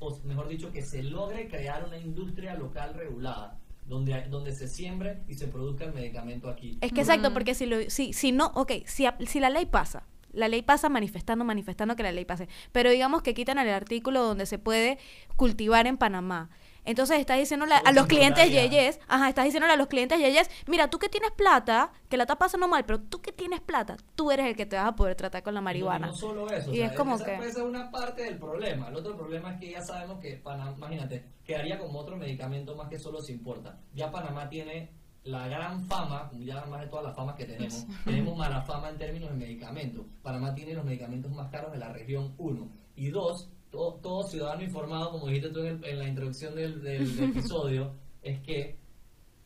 o 0.00 0.18
mejor 0.24 0.48
dicho, 0.48 0.72
que 0.72 0.82
se 0.82 1.02
logre 1.02 1.48
crear 1.48 1.84
una 1.84 1.98
industria 1.98 2.54
local 2.54 2.94
regulada, 2.94 3.58
donde, 3.86 4.22
donde 4.28 4.52
se 4.54 4.68
siembre 4.68 5.22
y 5.28 5.34
se 5.34 5.48
produzca 5.48 5.84
el 5.84 5.92
medicamento 5.92 6.48
aquí. 6.48 6.78
Es 6.80 6.92
que 6.92 7.00
exacto, 7.00 7.32
porque 7.32 7.54
si, 7.54 7.66
lo, 7.66 7.78
si, 7.90 8.12
si 8.12 8.32
no, 8.32 8.52
ok, 8.54 8.72
si, 8.86 9.06
ap- 9.06 9.22
si 9.26 9.40
la 9.40 9.50
ley 9.50 9.66
pasa, 9.66 10.06
la 10.32 10.46
ley 10.48 10.62
pasa 10.62 10.88
manifestando, 10.88 11.44
manifestando 11.44 11.96
que 11.96 12.02
la 12.04 12.12
ley 12.12 12.24
pase, 12.24 12.48
pero 12.72 12.90
digamos 12.90 13.22
que 13.22 13.34
quitan 13.34 13.58
el 13.58 13.68
artículo 13.68 14.22
donde 14.22 14.46
se 14.46 14.58
puede 14.58 14.98
cultivar 15.36 15.86
en 15.88 15.96
Panamá. 15.96 16.50
Entonces 16.84 17.18
estás 17.18 17.38
diciéndole 17.38 17.74
a 17.74 17.92
los 17.92 18.06
clientes 18.06 18.48
yeyes, 18.50 19.00
ajá, 19.06 19.28
estás 19.28 19.44
diciéndole 19.44 19.72
a 19.74 19.76
los 19.76 19.86
clientes 19.88 20.18
yeyes, 20.18 20.50
mira, 20.66 20.88
tú 20.88 20.98
que 20.98 21.08
tienes 21.08 21.30
plata, 21.32 21.92
que 22.08 22.16
la 22.16 22.24
está 22.24 22.36
pasando 22.38 22.68
mal, 22.68 22.84
pero 22.86 23.00
tú 23.00 23.20
que 23.20 23.32
tienes 23.32 23.60
plata, 23.60 23.96
tú 24.14 24.30
eres 24.30 24.46
el 24.46 24.56
que 24.56 24.66
te 24.66 24.76
vas 24.76 24.86
a 24.86 24.96
poder 24.96 25.14
tratar 25.14 25.42
con 25.42 25.54
la 25.54 25.60
marihuana. 25.60 26.06
No, 26.06 26.12
no 26.12 26.18
solo 26.18 26.50
eso, 26.50 26.72
Y 26.74 26.80
o 26.80 26.84
es 26.84 26.92
como 26.92 27.16
esa 27.16 27.24
que- 27.24 27.36
puede 27.36 27.52
ser 27.52 27.62
una 27.64 27.90
parte 27.90 28.22
del 28.24 28.38
problema. 28.38 28.88
El 28.88 28.96
otro 28.96 29.16
problema 29.16 29.52
es 29.54 29.60
que 29.60 29.70
ya 29.70 29.82
sabemos 29.82 30.20
que 30.20 30.36
Panamá, 30.36 30.72
imagínate, 30.76 31.24
quedaría 31.44 31.78
como 31.78 31.98
otro 31.98 32.16
medicamento 32.16 32.74
más 32.76 32.88
que 32.88 32.98
solo 32.98 33.20
se 33.20 33.32
importa. 33.32 33.78
Ya 33.94 34.10
Panamá 34.10 34.48
tiene 34.48 34.90
la 35.24 35.46
gran 35.48 35.84
fama, 35.84 36.30
ya 36.38 36.64
más 36.64 36.80
de 36.80 36.86
todas 36.86 37.04
las 37.04 37.14
famas 37.14 37.34
que 37.36 37.44
tenemos, 37.44 37.84
tenemos 38.06 38.36
mala 38.38 38.62
fama 38.62 38.88
en 38.88 38.96
términos 38.96 39.30
de 39.30 39.36
medicamentos. 39.36 40.06
Panamá 40.22 40.54
tiene 40.54 40.72
los 40.74 40.84
medicamentos 40.84 41.30
más 41.30 41.50
caros 41.50 41.72
de 41.72 41.78
la 41.78 41.92
región 41.92 42.34
1. 42.38 42.68
Y 42.96 43.08
dos, 43.10 43.50
to- 43.70 43.98
todo 44.02 44.22
ciudadano 44.24 44.62
informado, 44.62 45.12
como 45.12 45.26
dijiste 45.28 45.50
tú 45.50 45.60
en, 45.60 45.66
el- 45.76 45.84
en 45.84 45.98
la 45.98 46.08
introducción 46.08 46.54
del, 46.54 46.82
del- 46.82 47.16
del 47.16 47.30
episodio, 47.36 47.94
es 48.22 48.40
que 48.40 48.78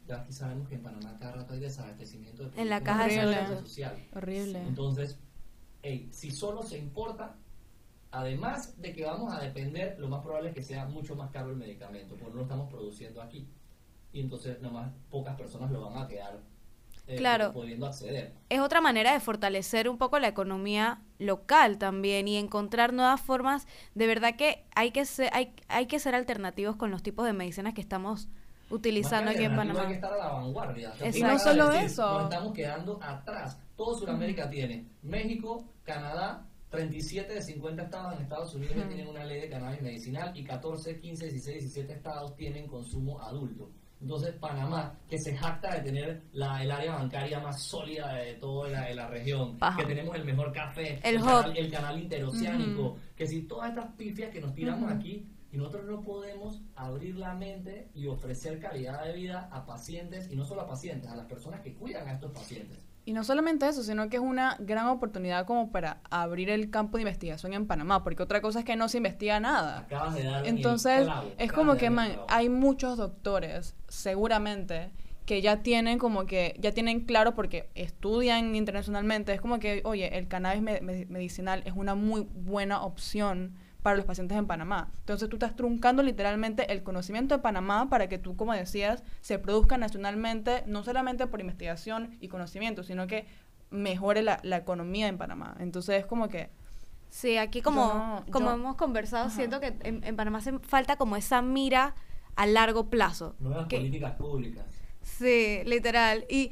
ya 0.06 0.16
aquí 0.20 0.32
sabemos 0.32 0.68
que 0.68 0.74
en 0.74 0.82
Panamá 0.82 1.16
cada 1.18 1.32
rato 1.32 1.54
hay 1.54 1.60
desabastecimiento 1.60 2.48
de 2.48 2.60
En 2.60 2.68
la 2.68 2.82
caja 2.82 3.06
de 3.06 3.56
social. 3.60 3.96
Horrible. 4.14 4.60
Entonces, 4.60 5.18
ey, 5.82 6.08
si 6.12 6.30
solo 6.30 6.62
se 6.62 6.78
importa, 6.78 7.36
además 8.10 8.80
de 8.80 8.92
que 8.92 9.04
vamos 9.04 9.32
a 9.32 9.40
depender, 9.40 9.98
lo 9.98 10.08
más 10.08 10.22
probable 10.22 10.50
es 10.50 10.54
que 10.54 10.62
sea 10.62 10.84
mucho 10.86 11.16
más 11.16 11.30
caro 11.30 11.50
el 11.50 11.56
medicamento, 11.56 12.14
porque 12.16 12.30
no 12.30 12.36
lo 12.36 12.42
estamos 12.42 12.70
produciendo 12.70 13.22
aquí. 13.22 13.48
Y 14.12 14.20
entonces, 14.20 14.60
nomás 14.60 14.92
pocas 15.10 15.36
personas 15.36 15.70
lo 15.70 15.80
van 15.90 16.02
a 16.02 16.06
quedar 16.06 16.38
eh, 17.06 17.16
Claro. 17.16 17.52
pudiendo 17.52 17.86
acceder. 17.86 18.32
es 18.48 18.60
otra 18.60 18.80
manera 18.80 19.12
de 19.12 19.20
fortalecer 19.20 19.88
un 19.88 19.98
poco 19.98 20.18
la 20.18 20.28
economía 20.28 21.02
local 21.18 21.78
también 21.78 22.28
y 22.28 22.36
encontrar 22.36 22.92
nuevas 22.92 23.20
formas. 23.20 23.66
De 23.94 24.06
verdad 24.06 24.36
que 24.36 24.64
hay 24.74 24.90
que 24.90 25.04
ser, 25.04 25.30
hay, 25.32 25.52
hay 25.68 25.86
que 25.86 25.98
ser 25.98 26.14
alternativos 26.14 26.76
con 26.76 26.90
los 26.90 27.02
tipos 27.02 27.26
de 27.26 27.32
medicinas 27.32 27.74
que 27.74 27.80
estamos 27.80 28.28
utilizando 28.70 29.30
aquí 29.30 29.44
en 29.44 29.54
Panamá. 29.54 29.82
Hay 29.82 29.88
que 29.88 29.94
estar 29.94 30.12
a 30.12 30.16
la 30.16 30.28
vanguardia. 30.28 30.92
O 30.92 30.96
sea, 30.96 31.08
Exacto. 31.08 31.12
¿qué 31.12 31.18
Y 31.18 31.32
no 31.32 31.38
solo 31.38 31.68
decir? 31.68 31.86
eso. 31.86 32.12
Nos 32.14 32.22
estamos 32.24 32.52
quedando 32.54 32.98
atrás. 33.02 33.58
Todo 33.76 33.98
Sudamérica 33.98 34.48
tiene. 34.48 34.86
México, 35.02 35.64
Canadá, 35.84 36.46
37 36.70 37.34
de 37.34 37.42
50 37.42 37.82
estados 37.84 38.16
en 38.16 38.22
Estados 38.22 38.54
Unidos 38.54 38.74
ya 38.76 38.88
tienen 38.88 39.06
una 39.06 39.24
ley 39.24 39.40
de 39.42 39.48
cannabis 39.48 39.80
medicinal 39.82 40.36
y 40.36 40.42
14, 40.42 40.98
15, 40.98 41.26
16, 41.26 41.60
17 41.62 41.92
estados 41.92 42.34
tienen 42.36 42.66
consumo 42.66 43.20
adulto. 43.20 43.70
Entonces, 44.00 44.34
Panamá, 44.34 44.98
que 45.08 45.18
se 45.18 45.34
jacta 45.36 45.76
de 45.76 45.80
tener 45.80 46.22
la, 46.32 46.62
el 46.62 46.70
área 46.70 46.96
bancaria 46.96 47.40
más 47.40 47.62
sólida 47.62 48.14
de 48.14 48.34
toda 48.34 48.68
la, 48.68 48.82
de 48.82 48.94
la 48.94 49.06
región, 49.08 49.58
que 49.76 49.84
tenemos 49.84 50.14
el 50.16 50.24
mejor 50.24 50.52
café, 50.52 51.00
El 51.02 51.16
hub. 51.16 51.24
canal, 51.24 51.56
el 51.56 51.70
canal 51.70 52.02
interoceánico, 52.02 52.98
que 53.16 53.26
si 53.26 53.42
todas 53.42 53.70
estas 53.70 53.92
pifias 53.92 54.30
que 54.30 54.40
nos 54.40 54.54
tiramos 54.54 54.92
aquí 54.92 55.26
y 55.50 55.56
nosotros 55.56 55.86
no 55.86 56.02
podemos 56.02 56.60
abrir 56.74 57.16
la 57.16 57.34
mente 57.34 57.88
y 57.94 58.06
ofrecer 58.06 58.58
calidad 58.58 59.04
de 59.04 59.12
vida 59.12 59.48
a 59.52 59.64
pacientes, 59.64 60.30
y 60.30 60.36
no 60.36 60.44
solo 60.44 60.62
a 60.62 60.66
pacientes, 60.66 61.10
a 61.10 61.16
las 61.16 61.26
personas 61.26 61.60
que 61.60 61.74
cuidan 61.74 62.08
a 62.08 62.12
estos 62.14 62.32
pacientes. 62.32 62.78
Y 63.06 63.12
no 63.12 63.22
solamente 63.22 63.68
eso, 63.68 63.82
sino 63.82 64.08
que 64.08 64.16
es 64.16 64.22
una 64.22 64.56
gran 64.60 64.86
oportunidad 64.86 65.44
como 65.44 65.70
para 65.70 65.98
abrir 66.10 66.48
el 66.48 66.70
campo 66.70 66.96
de 66.96 67.02
investigación 67.02 67.52
en 67.52 67.66
Panamá, 67.66 68.02
porque 68.02 68.22
otra 68.22 68.40
cosa 68.40 68.60
es 68.60 68.64
que 68.64 68.76
no 68.76 68.88
se 68.88 68.96
investiga 68.96 69.40
nada. 69.40 69.80
Acabas 69.80 70.14
de 70.14 70.24
dar 70.24 70.46
Entonces, 70.46 71.04
clavo, 71.04 71.30
es 71.36 71.52
como 71.52 71.76
que, 71.76 71.90
man, 71.90 72.12
hay 72.28 72.48
muchos 72.48 72.96
doctores, 72.96 73.74
seguramente, 73.88 74.90
que 75.26 75.42
ya 75.42 75.62
tienen 75.62 75.98
como 75.98 76.24
que, 76.26 76.54
ya 76.58 76.72
tienen 76.72 77.00
claro 77.00 77.34
porque 77.34 77.68
estudian 77.74 78.54
internacionalmente, 78.54 79.32
es 79.34 79.40
como 79.40 79.58
que, 79.58 79.82
oye, 79.84 80.16
el 80.16 80.28
cannabis 80.28 80.62
me- 80.62 80.80
me- 80.80 81.06
medicinal 81.06 81.62
es 81.66 81.74
una 81.74 81.94
muy 81.94 82.26
buena 82.34 82.82
opción 82.82 83.54
para 83.84 83.96
los 83.96 84.06
pacientes 84.06 84.38
en 84.38 84.46
Panamá. 84.46 84.90
Entonces 85.00 85.28
tú 85.28 85.36
estás 85.36 85.54
truncando 85.56 86.02
literalmente 86.02 86.72
el 86.72 86.82
conocimiento 86.82 87.36
de 87.36 87.42
Panamá 87.42 87.90
para 87.90 88.08
que 88.08 88.16
tú, 88.16 88.34
como 88.34 88.54
decías, 88.54 89.04
se 89.20 89.38
produzca 89.38 89.76
nacionalmente, 89.76 90.64
no 90.66 90.82
solamente 90.82 91.26
por 91.26 91.40
investigación 91.42 92.16
y 92.18 92.28
conocimiento, 92.28 92.82
sino 92.82 93.06
que 93.06 93.26
mejore 93.68 94.22
la, 94.22 94.40
la 94.42 94.56
economía 94.56 95.06
en 95.06 95.18
Panamá. 95.18 95.54
Entonces 95.60 95.96
es 96.00 96.06
como 96.06 96.28
que... 96.30 96.48
Sí, 97.10 97.36
aquí 97.36 97.60
como, 97.60 97.84
no- 97.84 98.24
como 98.32 98.46
yo- 98.46 98.54
hemos 98.54 98.76
conversado, 98.76 99.26
Ajá. 99.26 99.36
siento 99.36 99.60
que 99.60 99.76
en, 99.82 100.02
en 100.02 100.16
Panamá 100.16 100.38
hace 100.38 100.58
falta 100.60 100.96
como 100.96 101.16
esa 101.16 101.42
mira 101.42 101.94
a 102.36 102.46
largo 102.46 102.88
plazo. 102.88 103.36
Nuevas 103.38 103.66
que- 103.68 103.76
políticas 103.76 104.12
públicas. 104.14 104.64
Sí, 105.04 105.60
literal. 105.66 106.24
Y 106.28 106.50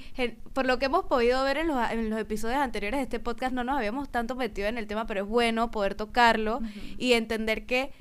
por 0.53 0.67
lo 0.67 0.79
que 0.79 0.85
hemos 0.87 1.07
podido 1.07 1.43
ver 1.43 1.57
en 1.57 1.69
los, 1.69 1.91
en 1.91 2.11
los 2.11 2.21
episodios 2.21 2.59
anteriores 2.59 2.99
de 2.99 3.05
este 3.05 3.19
podcast, 3.19 3.55
no 3.55 3.65
nos 3.65 3.77
habíamos 3.77 4.11
tanto 4.11 4.37
metido 4.37 4.69
en 4.69 4.79
el 4.79 4.87
tema, 4.87 5.07
pero 5.07 5.23
es 5.23 5.27
bueno 5.27 5.71
poder 5.71 5.95
tocarlo 5.95 6.61
y 6.99 7.15
entender 7.15 7.67
que 7.67 7.93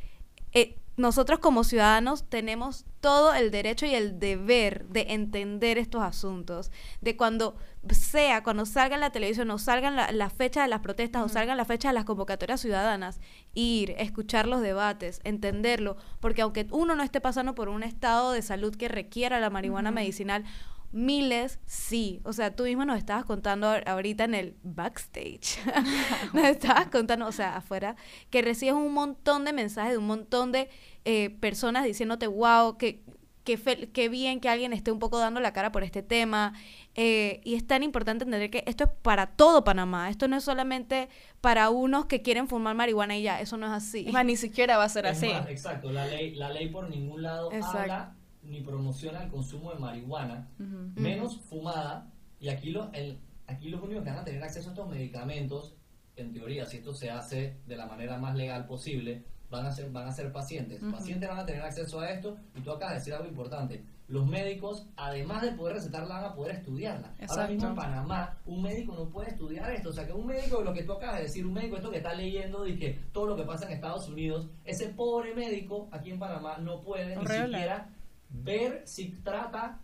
eh, 0.51 0.77
nosotros 0.97 1.39
como 1.39 1.63
ciudadanos 1.63 2.25
tenemos 2.29 2.85
todo 2.99 3.33
el 3.33 3.49
derecho 3.49 3.85
y 3.85 3.95
el 3.95 4.19
deber 4.19 4.85
de 4.87 5.07
entender 5.09 5.77
estos 5.77 6.03
asuntos. 6.03 6.69
De 6.99 7.15
cuando 7.15 7.55
sea, 7.89 8.43
cuando 8.43 8.65
salga 8.65 8.95
en 8.95 9.01
la 9.01 9.11
televisión 9.11 9.49
o 9.51 9.57
salgan 9.57 9.95
la, 9.95 10.11
la 10.11 10.29
fecha 10.29 10.61
de 10.61 10.67
las 10.67 10.81
protestas 10.81 11.23
o 11.23 11.29
salgan 11.29 11.57
la 11.57 11.65
fecha 11.65 11.87
de 11.89 11.93
las 11.95 12.05
convocatorias 12.05 12.61
ciudadanas, 12.61 13.19
ir, 13.53 13.95
escuchar 13.97 14.47
los 14.47 14.61
debates, 14.61 15.19
entenderlo, 15.23 15.97
porque 16.19 16.41
aunque 16.43 16.67
uno 16.71 16.95
no 16.95 17.03
esté 17.03 17.21
pasando 17.21 17.55
por 17.55 17.69
un 17.69 17.83
estado 17.83 18.31
de 18.31 18.41
salud 18.41 18.75
que 18.75 18.87
requiera 18.87 19.39
la 19.39 19.49
marihuana 19.49 19.91
medicinal, 19.91 20.43
miles, 20.91 21.59
sí. 21.65 22.19
O 22.25 22.33
sea, 22.33 22.55
tú 22.55 22.63
mismo 22.65 22.83
nos 22.85 22.97
estabas 22.97 23.23
contando 23.25 23.67
ahor- 23.67 23.87
ahorita 23.87 24.25
en 24.25 24.35
el 24.35 24.55
backstage. 24.63 25.57
nos 26.33 26.45
estabas 26.45 26.87
contando, 26.87 27.27
o 27.27 27.31
sea, 27.31 27.55
afuera, 27.57 27.95
que 28.29 28.41
recibes 28.41 28.73
un 28.75 28.93
montón 28.93 29.45
de 29.45 29.53
mensajes 29.53 29.93
de 29.93 29.97
un 29.97 30.07
montón 30.07 30.51
de 30.51 30.69
eh, 31.05 31.29
personas 31.39 31.85
diciéndote, 31.85 32.27
wow, 32.27 32.77
que, 32.77 33.03
que, 33.43 33.57
fel- 33.57 33.91
qué 33.91 34.07
bien 34.09 34.39
que 34.39 34.49
alguien 34.49 34.73
esté 34.73 34.91
un 34.91 34.99
poco 34.99 35.17
dando 35.19 35.39
la 35.39 35.53
cara 35.53 35.71
por 35.71 35.83
este 35.83 36.03
tema. 36.03 36.53
Eh, 36.95 37.41
y 37.43 37.55
es 37.55 37.65
tan 37.65 37.83
importante 37.83 38.23
entender 38.23 38.49
que 38.51 38.63
esto 38.67 38.83
es 38.85 38.89
para 39.01 39.27
todo 39.27 39.63
Panamá. 39.63 40.09
Esto 40.09 40.27
no 40.27 40.35
es 40.37 40.43
solamente 40.43 41.09
para 41.41 41.69
unos 41.69 42.05
que 42.05 42.21
quieren 42.21 42.47
fumar 42.47 42.75
marihuana 42.75 43.17
y 43.17 43.23
ya. 43.23 43.39
Eso 43.41 43.57
no 43.57 43.65
es 43.67 43.71
así. 43.71 44.05
Es 44.07 44.13
más, 44.13 44.25
ni 44.25 44.35
siquiera 44.37 44.77
va 44.77 44.83
a 44.83 44.89
ser 44.89 45.05
Es 45.05 45.17
así. 45.17 45.27
más, 45.27 45.47
exacto, 45.49 45.91
la 45.91 46.05
ley, 46.05 46.35
la 46.35 46.51
ley 46.51 46.69
por 46.69 46.89
ningún 46.89 47.23
lado 47.23 47.51
Exacto. 47.51 47.79
habla 47.79 48.15
ni 48.43 48.61
promociona 48.61 49.21
el 49.23 49.29
consumo 49.29 49.71
de 49.71 49.79
marihuana, 49.79 50.49
menos 50.95 51.39
fumada, 51.41 52.07
y 52.39 52.49
aquí, 52.49 52.71
lo, 52.71 52.91
el, 52.93 53.19
aquí 53.45 53.69
los 53.69 53.81
únicos 53.83 54.03
que 54.03 54.09
van 54.09 54.19
a 54.19 54.23
tener 54.25 54.43
acceso 54.43 54.69
a 54.69 54.71
estos 54.73 54.89
medicamentos, 54.89 55.75
en 56.15 56.33
teoría, 56.33 56.65
si 56.65 56.77
esto 56.77 56.93
se 56.93 57.11
hace 57.11 57.57
de 57.67 57.75
la 57.77 57.85
manera 57.85 58.17
más 58.17 58.35
legal 58.35 58.65
posible, 58.65 59.23
van 59.51 59.65
a 59.65 59.71
ser, 59.71 59.91
van 59.91 60.07
a 60.07 60.11
ser 60.11 60.31
pacientes. 60.31 60.81
Pacientes 60.91 61.29
van 61.29 61.39
a 61.39 61.45
tener 61.45 61.61
acceso 61.61 61.99
a 61.99 62.09
esto, 62.09 62.37
y 62.55 62.61
tú 62.61 62.71
acabas 62.71 62.93
de 62.93 62.99
decir 62.99 63.13
algo 63.13 63.27
importante. 63.27 63.83
Los 64.07 64.25
médicos, 64.25 64.87
además 64.97 65.41
de 65.41 65.51
poder 65.51 65.75
recetarla, 65.75 66.15
van 66.15 66.25
a 66.25 66.35
poder 66.35 66.55
estudiarla. 66.55 67.13
Ahora 67.29 67.47
mismo 67.47 67.69
en 67.69 67.75
Panamá, 67.75 68.37
un 68.45 68.61
médico 68.61 68.93
no 68.93 69.09
puede 69.09 69.29
estudiar 69.29 69.71
esto. 69.71 69.89
O 69.89 69.93
sea, 69.93 70.05
que 70.05 70.11
un 70.11 70.25
médico, 70.25 70.61
lo 70.61 70.73
que 70.73 70.83
tú 70.83 70.93
acabas 70.93 71.17
de 71.17 71.23
decir, 71.23 71.45
un 71.45 71.53
médico, 71.53 71.77
esto 71.77 71.91
que 71.91 71.97
está 71.97 72.13
leyendo, 72.13 72.63
que 72.63 72.99
todo 73.13 73.27
lo 73.27 73.35
que 73.37 73.43
pasa 73.43 73.67
en 73.67 73.73
Estados 73.73 74.09
Unidos, 74.09 74.47
ese 74.65 74.89
pobre 74.89 75.33
médico 75.33 75.87
aquí 75.91 76.11
en 76.11 76.19
Panamá 76.19 76.57
no 76.57 76.81
puede 76.81 77.15
ni 77.15 77.25
siquiera 77.25 77.89
ver 78.29 78.81
si 78.85 79.11
trata 79.23 79.79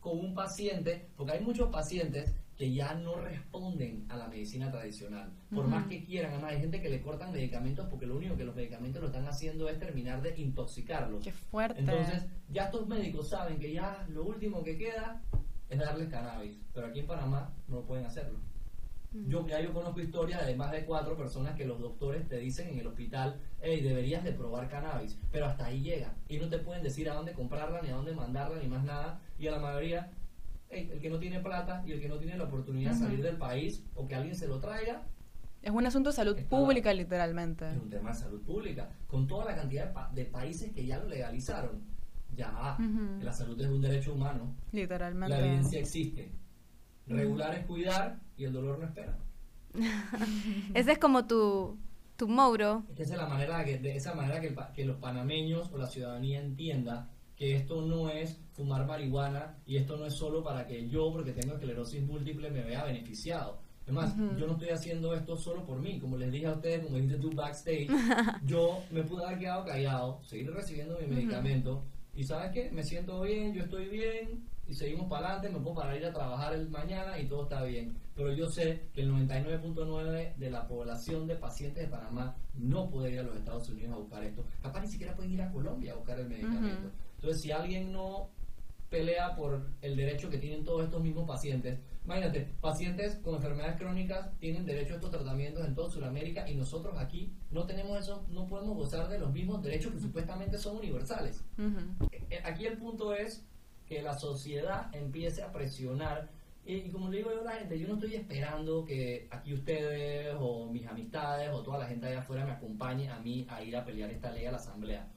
con 0.00 0.18
un 0.18 0.34
paciente, 0.34 1.08
porque 1.16 1.32
hay 1.32 1.40
muchos 1.40 1.70
pacientes 1.70 2.34
que 2.56 2.72
ya 2.72 2.94
no 2.94 3.16
responden 3.16 4.06
a 4.08 4.16
la 4.16 4.28
medicina 4.28 4.70
tradicional. 4.70 5.32
Por 5.52 5.66
más 5.66 5.86
que 5.88 6.04
quieran, 6.04 6.32
además 6.32 6.52
hay 6.52 6.60
gente 6.60 6.80
que 6.80 6.88
le 6.88 7.02
cortan 7.02 7.32
medicamentos 7.32 7.86
porque 7.88 8.06
lo 8.06 8.16
único 8.16 8.36
que 8.36 8.44
los 8.44 8.54
medicamentos 8.54 9.00
lo 9.02 9.08
están 9.08 9.26
haciendo 9.26 9.68
es 9.68 9.78
terminar 9.78 10.22
de 10.22 10.38
intoxicarlos. 10.38 11.24
Qué 11.24 11.32
fuerte. 11.32 11.80
Entonces, 11.80 12.24
ya 12.50 12.64
estos 12.64 12.86
médicos 12.86 13.28
saben 13.28 13.58
que 13.58 13.72
ya 13.72 14.06
lo 14.08 14.24
último 14.24 14.62
que 14.62 14.78
queda 14.78 15.20
es 15.68 15.78
darles 15.78 16.08
cannabis, 16.08 16.56
pero 16.72 16.86
aquí 16.86 17.00
en 17.00 17.06
Panamá 17.06 17.52
no 17.68 17.80
pueden 17.82 18.06
hacerlo. 18.06 18.38
Yo 19.28 19.46
ya 19.46 19.60
yo 19.60 19.72
conozco 19.72 20.00
historias 20.00 20.44
de 20.44 20.56
más 20.56 20.72
de 20.72 20.84
cuatro 20.84 21.16
personas 21.16 21.54
que 21.54 21.64
los 21.64 21.80
doctores 21.80 22.28
te 22.28 22.36
dicen 22.38 22.68
en 22.68 22.80
el 22.80 22.86
hospital, 22.88 23.40
hey, 23.60 23.80
deberías 23.80 24.24
de 24.24 24.32
probar 24.32 24.68
cannabis, 24.68 25.16
pero 25.30 25.46
hasta 25.46 25.66
ahí 25.66 25.82
llega 25.82 26.14
y 26.28 26.38
no 26.38 26.48
te 26.48 26.58
pueden 26.58 26.82
decir 26.82 27.08
a 27.08 27.14
dónde 27.14 27.32
comprarla, 27.32 27.80
ni 27.80 27.90
a 27.90 27.94
dónde 27.94 28.12
mandarla, 28.12 28.60
ni 28.60 28.66
más 28.66 28.82
nada, 28.82 29.20
y 29.38 29.46
a 29.46 29.52
la 29.52 29.60
mayoría, 29.60 30.10
hey, 30.74 30.90
el 30.92 31.00
que 31.00 31.08
no 31.10 31.18
tiene 31.18 31.40
plata 31.40 31.82
y 31.86 31.92
el 31.92 32.00
que 32.00 32.08
no 32.08 32.18
tiene 32.18 32.36
la 32.36 32.44
oportunidad 32.44 32.92
de 32.92 32.98
salir 32.98 33.22
del 33.22 33.36
país 33.36 33.84
o 33.94 34.06
que 34.06 34.14
alguien 34.14 34.34
se 34.34 34.48
lo 34.48 34.58
traiga, 34.60 35.02
Es 35.62 35.70
un 35.70 35.86
asunto 35.86 36.10
de 36.10 36.16
salud 36.16 36.36
pública, 36.48 36.92
literalmente. 36.92 37.70
es 37.70 37.76
un 37.80 37.88
tema 37.88 38.10
de 38.10 38.16
salud 38.16 38.42
pública, 38.42 38.90
con 39.06 39.26
toda 39.26 39.44
la 39.46 39.54
cantidad 39.56 39.86
de, 39.86 39.92
pa- 39.92 40.10
de 40.14 40.24
países 40.26 40.72
que 40.72 40.84
ya 40.84 40.98
lo 40.98 41.08
legalizaron. 41.08 41.82
Ya, 42.36 42.76
Ujú. 42.80 43.22
la 43.24 43.32
salud 43.32 43.58
es 43.60 43.68
un 43.68 43.80
derecho 43.80 44.12
humano, 44.12 44.54
Literalmente. 44.72 45.36
la 45.36 45.46
evidencia 45.46 45.78
existe. 45.78 46.32
Regular 47.06 47.54
es 47.54 47.64
cuidar 47.66 48.18
y 48.36 48.44
el 48.44 48.52
dolor 48.52 48.78
no 48.78 48.86
espera. 48.86 49.16
Ese 50.74 50.92
es 50.92 50.98
como 50.98 51.26
tu, 51.26 51.78
tu 52.16 52.26
que 52.26 53.02
esa 53.02 53.14
es 53.14 53.20
la 53.20 53.26
manera 53.26 53.64
que, 53.64 53.78
de 53.78 53.96
esa 53.96 54.14
manera 54.14 54.40
que, 54.40 54.48
el 54.48 54.54
pa- 54.54 54.72
que 54.72 54.84
los 54.84 54.96
panameños 54.98 55.70
o 55.72 55.78
la 55.78 55.86
ciudadanía 55.86 56.40
entienda 56.40 57.10
que 57.36 57.56
esto 57.56 57.82
no 57.82 58.08
es 58.08 58.38
fumar 58.52 58.86
marihuana 58.86 59.56
y 59.66 59.76
esto 59.76 59.96
no 59.96 60.06
es 60.06 60.14
solo 60.14 60.42
para 60.42 60.66
que 60.66 60.88
yo, 60.88 61.12
porque 61.12 61.32
tengo 61.32 61.54
esclerosis 61.54 62.02
múltiple, 62.02 62.50
me 62.50 62.62
vea 62.62 62.84
beneficiado. 62.84 63.58
Es 63.86 63.92
más, 63.92 64.14
Ujú. 64.14 64.36
yo 64.38 64.46
no 64.46 64.52
estoy 64.54 64.70
haciendo 64.70 65.14
esto 65.14 65.36
solo 65.36 65.64
por 65.64 65.78
mí. 65.78 65.98
Como 65.98 66.16
les 66.16 66.32
dije 66.32 66.46
a 66.46 66.52
ustedes, 66.52 66.84
como 66.84 66.96
dijiste 66.96 67.18
tú 67.18 67.30
backstage, 67.34 67.88
yo 68.46 68.82
me 68.90 69.02
pude 69.02 69.24
haber 69.24 69.38
quedado 69.38 69.64
callado, 69.64 70.20
seguir 70.24 70.50
recibiendo 70.52 70.98
mi 70.98 71.06
medicamento 71.06 71.82
y 72.16 72.24
¿sabes 72.24 72.52
qué? 72.52 72.70
Me 72.70 72.82
siento 72.84 73.20
bien, 73.22 73.52
yo 73.52 73.64
estoy 73.64 73.88
bien 73.88 74.44
y 74.66 74.74
seguimos 74.74 75.08
para 75.08 75.26
adelante, 75.34 75.50
me 75.50 75.62
puedo 75.62 75.76
parar 75.76 75.92
a 75.92 75.96
ir 75.98 76.06
a 76.06 76.12
trabajar 76.12 76.54
el 76.54 76.70
mañana 76.70 77.18
y 77.18 77.26
todo 77.26 77.42
está 77.42 77.62
bien. 77.64 77.96
Pero 78.14 78.32
yo 78.32 78.48
sé 78.48 78.84
que 78.94 79.02
el 79.02 79.12
99.9 79.12 80.36
de 80.36 80.50
la 80.50 80.66
población 80.66 81.26
de 81.26 81.34
pacientes 81.34 81.82
de 81.84 81.90
Panamá 81.90 82.36
no 82.54 82.88
puede 82.88 83.12
ir 83.12 83.18
a 83.18 83.22
los 83.24 83.36
Estados 83.36 83.68
Unidos 83.68 83.94
a 83.94 83.98
buscar 83.98 84.24
esto. 84.24 84.44
Capaz 84.62 84.80
ni 84.80 84.88
siquiera 84.88 85.14
pueden 85.14 85.32
ir 85.32 85.42
a 85.42 85.50
Colombia 85.50 85.92
a 85.92 85.96
buscar 85.96 86.18
el 86.20 86.28
medicamento. 86.28 86.86
Ujú. 86.88 87.03
Entonces, 87.24 87.40
si 87.40 87.52
alguien 87.52 87.90
no 87.90 88.28
pelea 88.90 89.34
por 89.34 89.66
el 89.80 89.96
derecho 89.96 90.28
que 90.28 90.36
tienen 90.36 90.62
todos 90.62 90.84
estos 90.84 91.02
mismos 91.02 91.26
pacientes. 91.26 91.80
Imagínate, 92.04 92.46
pacientes 92.60 93.16
con 93.16 93.34
enfermedades 93.34 93.76
crónicas 93.76 94.30
tienen 94.38 94.66
derecho 94.66 94.92
a 94.92 94.96
estos 94.96 95.10
tratamientos 95.10 95.66
en 95.66 95.74
toda 95.74 95.90
Sudamérica 95.90 96.46
y 96.48 96.54
nosotros 96.54 96.98
aquí 96.98 97.32
no 97.50 97.64
tenemos 97.64 97.98
eso, 97.98 98.26
no 98.28 98.46
podemos 98.46 98.76
gozar 98.76 99.08
de 99.08 99.18
los 99.18 99.32
mismos 99.32 99.62
derechos 99.62 99.92
que 99.92 100.00
supuestamente 100.00 100.58
son 100.58 100.76
universales. 100.76 101.42
Ujú. 101.56 102.06
Eh, 102.30 102.42
Aquí 102.44 102.66
el 102.66 102.76
punto 102.76 103.14
es 103.14 103.42
que 103.86 104.02
la 104.02 104.18
sociedad 104.18 104.94
empiece 104.94 105.42
a 105.42 105.50
presionar. 105.50 106.28
Y, 106.66 106.74
y 106.74 106.90
como 106.90 107.08
le 107.08 107.16
digo 107.16 107.32
yo 107.32 107.40
a 107.40 107.44
la 107.44 107.52
gente, 107.52 107.78
yo 107.78 107.88
no 107.88 107.94
estoy 107.94 108.14
esperando 108.16 108.84
que 108.84 109.28
aquí 109.30 109.54
ustedes 109.54 110.36
o 110.38 110.66
mis 110.66 110.86
amistades 110.86 111.50
o 111.52 111.62
toda 111.62 111.78
la 111.78 111.86
gente 111.86 112.06
allá 112.06 112.20
afuera 112.20 112.44
me 112.44 112.52
acompañe 112.52 113.08
a 113.08 113.18
mí 113.18 113.46
a 113.48 113.62
ir 113.62 113.76
a 113.76 113.84
pelear 113.84 114.10
esta 114.10 114.30
ley 114.30 114.44
a 114.44 114.50
la 114.52 114.58
asamblea. 114.58 115.08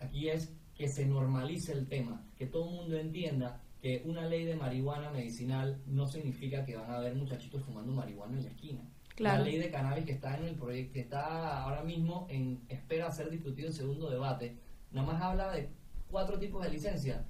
Aquí 0.00 0.28
es 0.28 0.54
que 0.78 0.88
se 0.88 1.04
normalice 1.04 1.72
el 1.72 1.88
tema, 1.88 2.22
que 2.36 2.46
todo 2.46 2.70
el 2.70 2.76
mundo 2.76 2.96
entienda 2.96 3.60
que 3.82 4.02
una 4.06 4.26
ley 4.26 4.44
de 4.44 4.54
marihuana 4.54 5.10
medicinal 5.10 5.82
no 5.86 6.06
significa 6.06 6.64
que 6.64 6.76
van 6.76 6.90
a 6.90 6.96
haber 6.98 7.16
muchachitos 7.16 7.62
fumando 7.64 7.92
marihuana 7.92 8.38
en 8.38 8.44
la 8.44 8.50
esquina. 8.50 8.80
Claro. 9.16 9.38
La 9.38 9.44
ley 9.44 9.58
de 9.58 9.70
cannabis 9.72 10.04
que 10.04 10.12
está 10.12 10.36
en 10.38 10.44
el 10.44 10.54
proyecto, 10.54 10.92
que 10.94 11.00
está 11.00 11.64
ahora 11.64 11.82
mismo 11.82 12.28
en 12.30 12.60
espera 12.68 13.08
a 13.08 13.12
ser 13.12 13.28
discutido 13.28 13.66
en 13.66 13.74
segundo 13.74 14.08
debate, 14.08 14.56
nada 14.92 15.12
más 15.12 15.20
habla 15.20 15.50
de 15.50 15.68
cuatro 16.08 16.38
tipos 16.38 16.62
de 16.62 16.70
licencia 16.70 17.24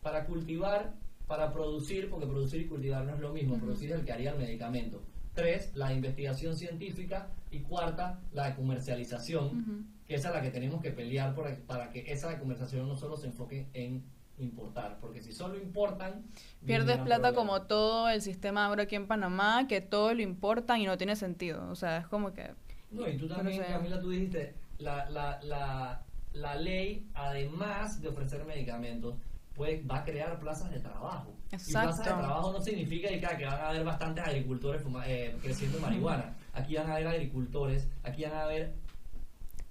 para 0.00 0.24
cultivar, 0.24 0.94
para 1.26 1.52
producir, 1.52 2.08
porque 2.08 2.26
producir 2.26 2.62
y 2.62 2.66
cultivar 2.66 3.04
no 3.04 3.14
es 3.14 3.20
lo 3.20 3.34
mismo, 3.34 3.58
producir 3.58 3.90
es 3.92 3.98
el 3.98 4.04
que 4.06 4.12
haría 4.12 4.30
el 4.32 4.38
medicamento. 4.38 5.02
Tres, 5.34 5.72
la 5.74 5.92
investigación 5.92 6.56
científica 6.56 7.28
y 7.50 7.60
cuarta, 7.60 8.20
la 8.32 8.48
de 8.48 8.54
comercialización, 8.54 9.46
Ujú. 9.46 9.93
Que 10.06 10.14
esa 10.16 10.28
es 10.28 10.34
la 10.34 10.42
que 10.42 10.50
tenemos 10.50 10.80
que 10.82 10.90
pelear 10.90 11.34
por- 11.34 11.54
para 11.62 11.90
que 11.90 12.12
esa 12.12 12.38
comercialización 12.38 12.88
no 12.88 12.96
solo 12.96 13.16
se 13.16 13.26
enfoque 13.26 13.66
en 13.74 14.02
importar, 14.38 14.98
porque 15.00 15.22
si 15.22 15.32
solo 15.32 15.56
importan... 15.56 16.24
Pierdes 16.66 16.96
plata 16.98 17.28
problema. 17.30 17.34
como 17.34 17.62
todo 17.62 18.08
el 18.08 18.20
sistema 18.20 18.66
agro 18.66 18.82
aquí 18.82 18.96
en 18.96 19.06
Panamá, 19.06 19.66
que 19.68 19.80
todo 19.80 20.12
lo 20.12 20.22
importan 20.22 20.80
y 20.80 20.86
no 20.86 20.98
tiene 20.98 21.14
sentido. 21.16 21.68
O 21.70 21.76
sea, 21.76 21.98
es 21.98 22.06
como 22.08 22.32
que... 22.32 22.50
No, 22.90 23.08
y 23.08 23.16
tú 23.16 23.26
No 23.28 23.36
también, 23.36 23.62
sé. 23.62 23.68
Camila, 23.72 24.00
tú 24.00 24.10
dijiste, 24.10 24.54
la, 24.78 25.08
la, 25.10 25.40
la, 25.42 26.02
la 26.32 26.54
ley, 26.56 27.06
además 27.14 28.00
de 28.02 28.08
ofrecer 28.08 28.44
medicamentos, 28.44 29.14
pues 29.54 29.80
va 29.88 29.98
a 29.98 30.04
crear 30.04 30.38
plazas 30.40 30.70
de 30.72 30.80
trabajo. 30.80 31.32
Y 31.46 31.56
plazas 31.56 31.72
de 31.98 32.02
Exacto. 32.02 32.02
trabajo 32.26 32.52
no 32.52 32.60
significa 32.60 33.08
que, 33.08 33.20
que 33.20 33.44
van 33.46 33.60
a 33.60 33.68
haber 33.68 33.84
bastantes 33.84 34.24
agricultores 34.24 34.82
eh, 35.06 35.36
creciendo 35.40 35.78
marihuana. 35.78 36.34
Aquí 36.52 36.74
van 36.74 36.90
a 36.90 36.94
haber 36.96 37.06
agricultores, 37.06 37.88
aquí 38.02 38.24
van 38.24 38.32
a 38.34 38.42
haber 38.44 38.74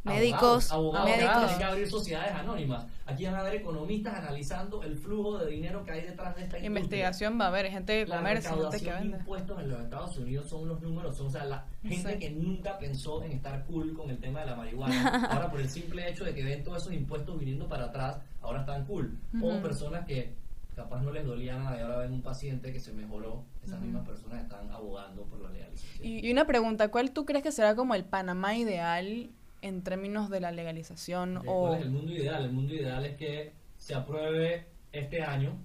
Médicos, 0.04 0.70
abogados, 0.72 1.10
abogados 1.10 1.40
tienen 1.42 1.58
que 1.58 1.64
abrir 1.64 1.88
sociedades 1.90 2.34
anónimas. 2.34 2.86
Aquí 3.06 3.26
van 3.26 3.36
a 3.36 3.40
haber 3.40 3.56
economistas 3.56 4.16
analizando 4.16 4.84
el 4.84 4.98
flujo 4.98 5.38
de 5.38 5.50
dinero 5.52 5.84
que 5.86 5.92
hay 5.92 6.02
detrás 6.02 6.36
de 6.36 6.44
esta 6.44 6.58
industria. 6.58 6.68
Investigación 6.68 7.40
va 7.40 7.46
a 7.46 7.48
haber, 7.48 7.70
gente 7.72 8.04
que 8.04 8.10
La 8.10 8.18
comercia, 8.18 8.50
gente 8.50 8.62
que 8.62 8.66
recaudación 8.66 8.96
de 8.96 9.02
vende. 9.02 9.18
impuestos 9.20 9.60
en 9.62 9.70
los 9.70 9.80
Estados 9.82 10.18
Unidos 10.18 10.50
son 10.50 10.62
unos 10.64 10.82
números, 10.82 11.16
son, 11.16 11.28
o 11.28 11.30
sea, 11.30 11.46
la 11.46 11.66
gente 11.84 12.14
Sí. 12.14 12.20
que 12.20 12.32
nunca 12.32 12.78
pensó 12.78 13.24
en 13.24 13.32
estar 13.32 13.64
cool 13.66 13.94
con 13.94 14.10
el 14.10 14.18
tema 14.20 14.42
de 14.42 14.46
la 14.48 14.56
marihuana, 14.56 14.94
ahora 15.32 15.50
por 15.50 15.62
el 15.62 15.70
simple 15.70 16.10
hecho 16.10 16.26
de 16.26 16.36
que 16.36 16.44
ven 16.44 16.64
todos 16.64 16.82
esos 16.82 16.94
impuestos 16.94 17.40
viniendo 17.40 17.68
para 17.70 17.86
atrás, 17.86 18.18
ahora 18.42 18.60
están 18.62 18.86
cool. 18.86 19.18
O 19.42 19.48
Ujú. 19.48 19.62
personas 19.62 20.06
que 20.06 20.34
capaz 20.76 21.02
no 21.02 21.12
les 21.12 21.26
dolía 21.26 21.56
nada 21.56 21.78
y 21.78 21.82
ahora 21.82 21.98
ven 22.00 22.12
un 22.14 22.22
paciente 22.22 22.74
que 22.74 22.80
se 22.80 22.92
mejoró, 22.94 23.44
esas 23.64 23.80
mismas 23.80 24.06
personas 24.06 24.42
están 24.42 24.70
abogando 24.72 25.24
por 25.24 25.40
la 25.42 25.50
legalización. 25.50 26.06
Y, 26.06 26.28
y 26.28 26.32
una 26.32 26.46
pregunta, 26.46 26.90
¿cuál 26.90 27.12
tú 27.12 27.26
crees 27.26 27.44
que 27.44 27.52
será 27.52 27.76
como 27.76 27.94
el 27.96 28.04
Panamá 28.06 28.56
ideal 28.58 29.30
en 29.64 29.82
términos 29.82 30.30
de 30.30 30.40
la 30.42 30.52
legalización? 30.52 31.38
O 31.48 31.68
¿Cuál 31.68 31.80
es 31.80 31.86
el 31.86 31.92
mundo 31.92 32.12
ideal? 32.14 32.46
El 32.46 32.52
mundo 32.52 32.74
ideal 32.76 33.06
es 33.06 33.16
que 33.18 33.54
se 33.78 33.96
apruebe 33.96 34.68
este 34.92 35.22
año, 35.24 35.60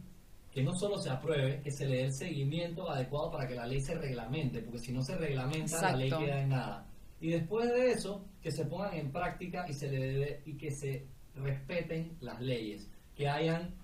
que 0.50 0.62
no 0.62 0.72
solo 0.74 0.98
se 0.98 1.10
apruebe, 1.10 1.60
que 1.62 1.70
se 1.70 1.84
le 1.86 1.96
dé 1.96 2.04
el 2.04 2.12
seguimiento 2.14 2.88
adecuado 2.90 3.30
para 3.30 3.46
que 3.46 3.54
la 3.54 3.66
ley 3.66 3.80
se 3.80 3.94
reglamente, 3.94 4.62
porque 4.62 4.78
si 4.78 4.92
no 4.92 5.02
se 5.02 5.16
reglamenta, 5.16 5.82
la 5.82 5.96
ley 5.96 6.10
queda 6.10 6.40
en 6.42 6.48
nada. 6.48 6.86
Y 7.20 7.30
después 7.30 7.68
de 7.68 7.90
eso, 7.90 8.24
que 8.40 8.50
se 8.52 8.64
pongan 8.64 8.94
en 8.94 9.10
práctica 9.12 9.66
y, 9.68 9.72
se 9.74 9.88
le 9.90 9.98
debe- 9.98 10.42
y 10.46 10.56
que 10.56 10.70
se 10.70 11.06
respeten 11.34 12.16
las 12.20 12.40
leyes, 12.40 12.88
que 13.16 13.28
hayan 13.28 13.74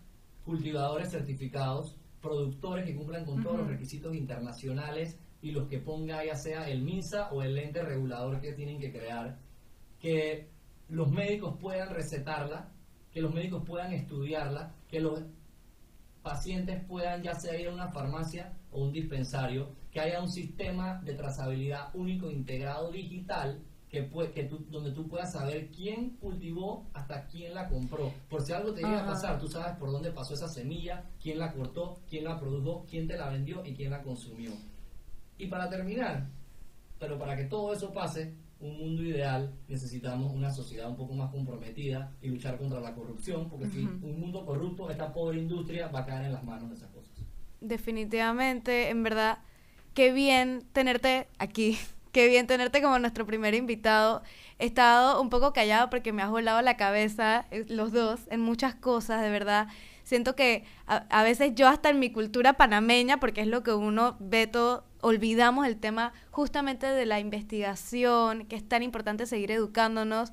cultivadores 0.45 1.11
certificados, 1.11 1.97
productores 2.21 2.87
que 2.87 2.95
cumplan 2.95 3.25
con 3.25 3.43
todos 3.43 3.59
los 3.59 3.69
requisitos 3.69 4.15
internacionales 4.15 5.19
y 5.43 5.51
los 5.51 5.69
que 5.69 5.79
ponga 5.79 6.25
ya 6.25 6.35
sea 6.37 6.69
el 6.69 6.83
MINSA 6.83 7.31
o 7.33 7.43
el 7.43 7.59
ente 7.59 7.83
regulador 7.83 8.41
que 8.41 8.53
tienen 8.53 8.79
que 8.81 8.91
crear, 8.91 9.39
que 10.05 10.51
los 10.91 11.11
médicos 11.11 11.57
puedan 11.59 11.89
recetarla, 11.89 12.69
que 13.11 13.23
los 13.23 13.33
médicos 13.33 13.63
puedan 13.65 13.95
estudiarla, 13.95 14.75
que 14.87 15.01
los 15.01 15.23
pacientes 16.23 16.85
puedan 16.85 17.23
ya 17.23 17.35
sea 17.35 17.59
ir 17.59 17.69
a 17.69 17.73
una 17.73 17.89
farmacia 17.89 18.53
o 18.71 18.83
un 18.83 18.93
dispensario, 18.93 19.71
que 19.91 20.01
haya 20.01 20.21
un 20.21 20.31
sistema 20.31 21.01
de 21.01 21.15
trazabilidad 21.15 21.89
único 21.95 22.31
integrado 22.31 22.91
digital 22.91 23.63
que, 23.89 24.07
que 24.35 24.45
tú, 24.45 24.67
donde 24.69 24.91
tú 24.91 25.09
puedas 25.09 25.33
saber 25.33 25.71
quién 25.71 26.19
cultivó 26.19 26.87
hasta 26.93 27.27
quién 27.27 27.55
la 27.55 27.67
compró. 27.71 28.13
Por 28.29 28.43
si 28.43 28.53
algo 28.53 28.75
te 28.75 28.83
llega 28.83 29.05
a 29.05 29.07
pasar, 29.07 29.39
tú 29.39 29.49
sabes 29.49 29.79
por 29.79 29.91
dónde 29.91 30.11
pasó 30.11 30.35
esa 30.35 30.49
semilla, 30.49 31.09
quién 31.19 31.39
la 31.39 31.51
cortó, 31.51 32.03
quién 32.11 32.25
la 32.25 32.39
produjo, 32.39 32.85
quién 32.91 33.09
te 33.09 33.17
la 33.17 33.31
vendió 33.31 33.65
y 33.65 33.73
quién 33.73 33.91
la 33.91 34.03
consumió. 34.03 34.51
Y 35.39 35.47
para 35.47 35.71
terminar, 35.71 36.29
pero 36.99 37.19
para 37.19 37.35
que 37.35 37.45
todo 37.45 37.73
eso 37.73 37.91
pase, 37.91 38.44
un 38.61 38.79
mundo 38.79 39.03
ideal, 39.03 39.53
necesitamos 39.69 40.33
una 40.33 40.51
sociedad 40.51 40.89
un 40.89 40.97
poco 40.97 41.15
más 41.15 41.31
comprometida 41.31 42.13
y 42.23 42.29
luchar 42.29 42.59
contra 42.59 42.81
la 42.81 42.95
corrupción, 42.95 43.49
porque 43.49 43.69
si 43.69 43.83
un 43.85 44.21
mundo 44.21 44.45
corrupto, 44.47 44.91
esta 44.91 45.13
pobre 45.13 45.39
industria 45.39 45.89
va 45.89 46.01
a 46.01 46.07
caer 46.07 46.27
en 46.27 46.33
las 46.33 46.45
manos 46.45 46.71
de 46.71 46.77
esas 46.77 46.91
cosas. 46.91 47.13
Definitivamente, 47.61 48.89
en 48.89 49.03
verdad, 49.03 49.39
qué 49.95 50.13
bien 50.13 50.65
tenerte 50.73 51.29
aquí, 51.39 51.79
qué 52.13 52.29
bien 52.29 52.47
tenerte 52.47 52.81
como 52.81 52.99
nuestro 52.99 53.27
primer 53.27 53.55
invitado. 53.55 54.23
He 54.59 54.67
estado 54.67 55.21
un 55.21 55.31
poco 55.31 55.53
callado 55.53 55.91
porque 55.91 56.13
me 56.13 56.23
has 56.23 56.31
volado 56.31 56.63
la 56.63 56.77
cabeza, 56.77 57.47
eh, 57.51 57.65
los 57.69 57.93
dos, 57.93 58.21
en 58.31 58.41
muchas 58.41 58.75
cosas, 58.75 59.23
de 59.23 59.31
verdad. 59.31 59.69
Siento 60.05 60.37
que 60.37 60.65
a, 60.87 60.97
a 61.09 61.23
veces 61.23 61.53
yo 61.55 61.67
hasta 61.69 61.91
en 61.91 61.99
mi 61.99 62.11
cultura 62.11 62.55
panameña, 62.55 63.19
porque 63.19 63.41
es 63.41 63.47
lo 63.47 63.63
que 63.63 63.73
uno 63.73 64.17
ve 64.21 64.47
todo 64.47 64.85
olvidamos 65.05 65.67
el 65.67 65.77
tema 65.77 66.15
justamente 66.31 66.87
de 66.87 67.05
la 67.05 67.21
investigación, 67.21 68.47
que 68.47 68.57
es 68.57 68.67
tan 68.67 68.83
importante 68.83 69.27
seguir 69.27 69.51
educándonos. 69.51 70.33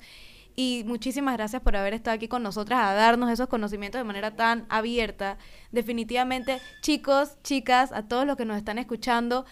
Y 0.56 0.82
muchísimas 0.86 1.36
gracias 1.36 1.60
por 1.62 1.76
haber 1.76 1.92
estado 1.92 2.14
aquí 2.14 2.26
con 2.26 2.42
nosotras 2.42 2.80
a 2.80 2.94
darnos 2.94 3.30
esos 3.30 3.48
conocimientos 3.48 3.98
de 3.98 4.04
manera 4.04 4.34
tan 4.34 4.64
abierta. 4.70 5.36
Definitivamente, 5.72 6.58
chicos, 6.80 7.36
chicas, 7.42 7.92
a 7.92 8.08
todos 8.08 8.26
los 8.26 8.36
que 8.36 8.46
nos 8.46 8.56
están 8.56 8.78
escuchando, 8.78 9.44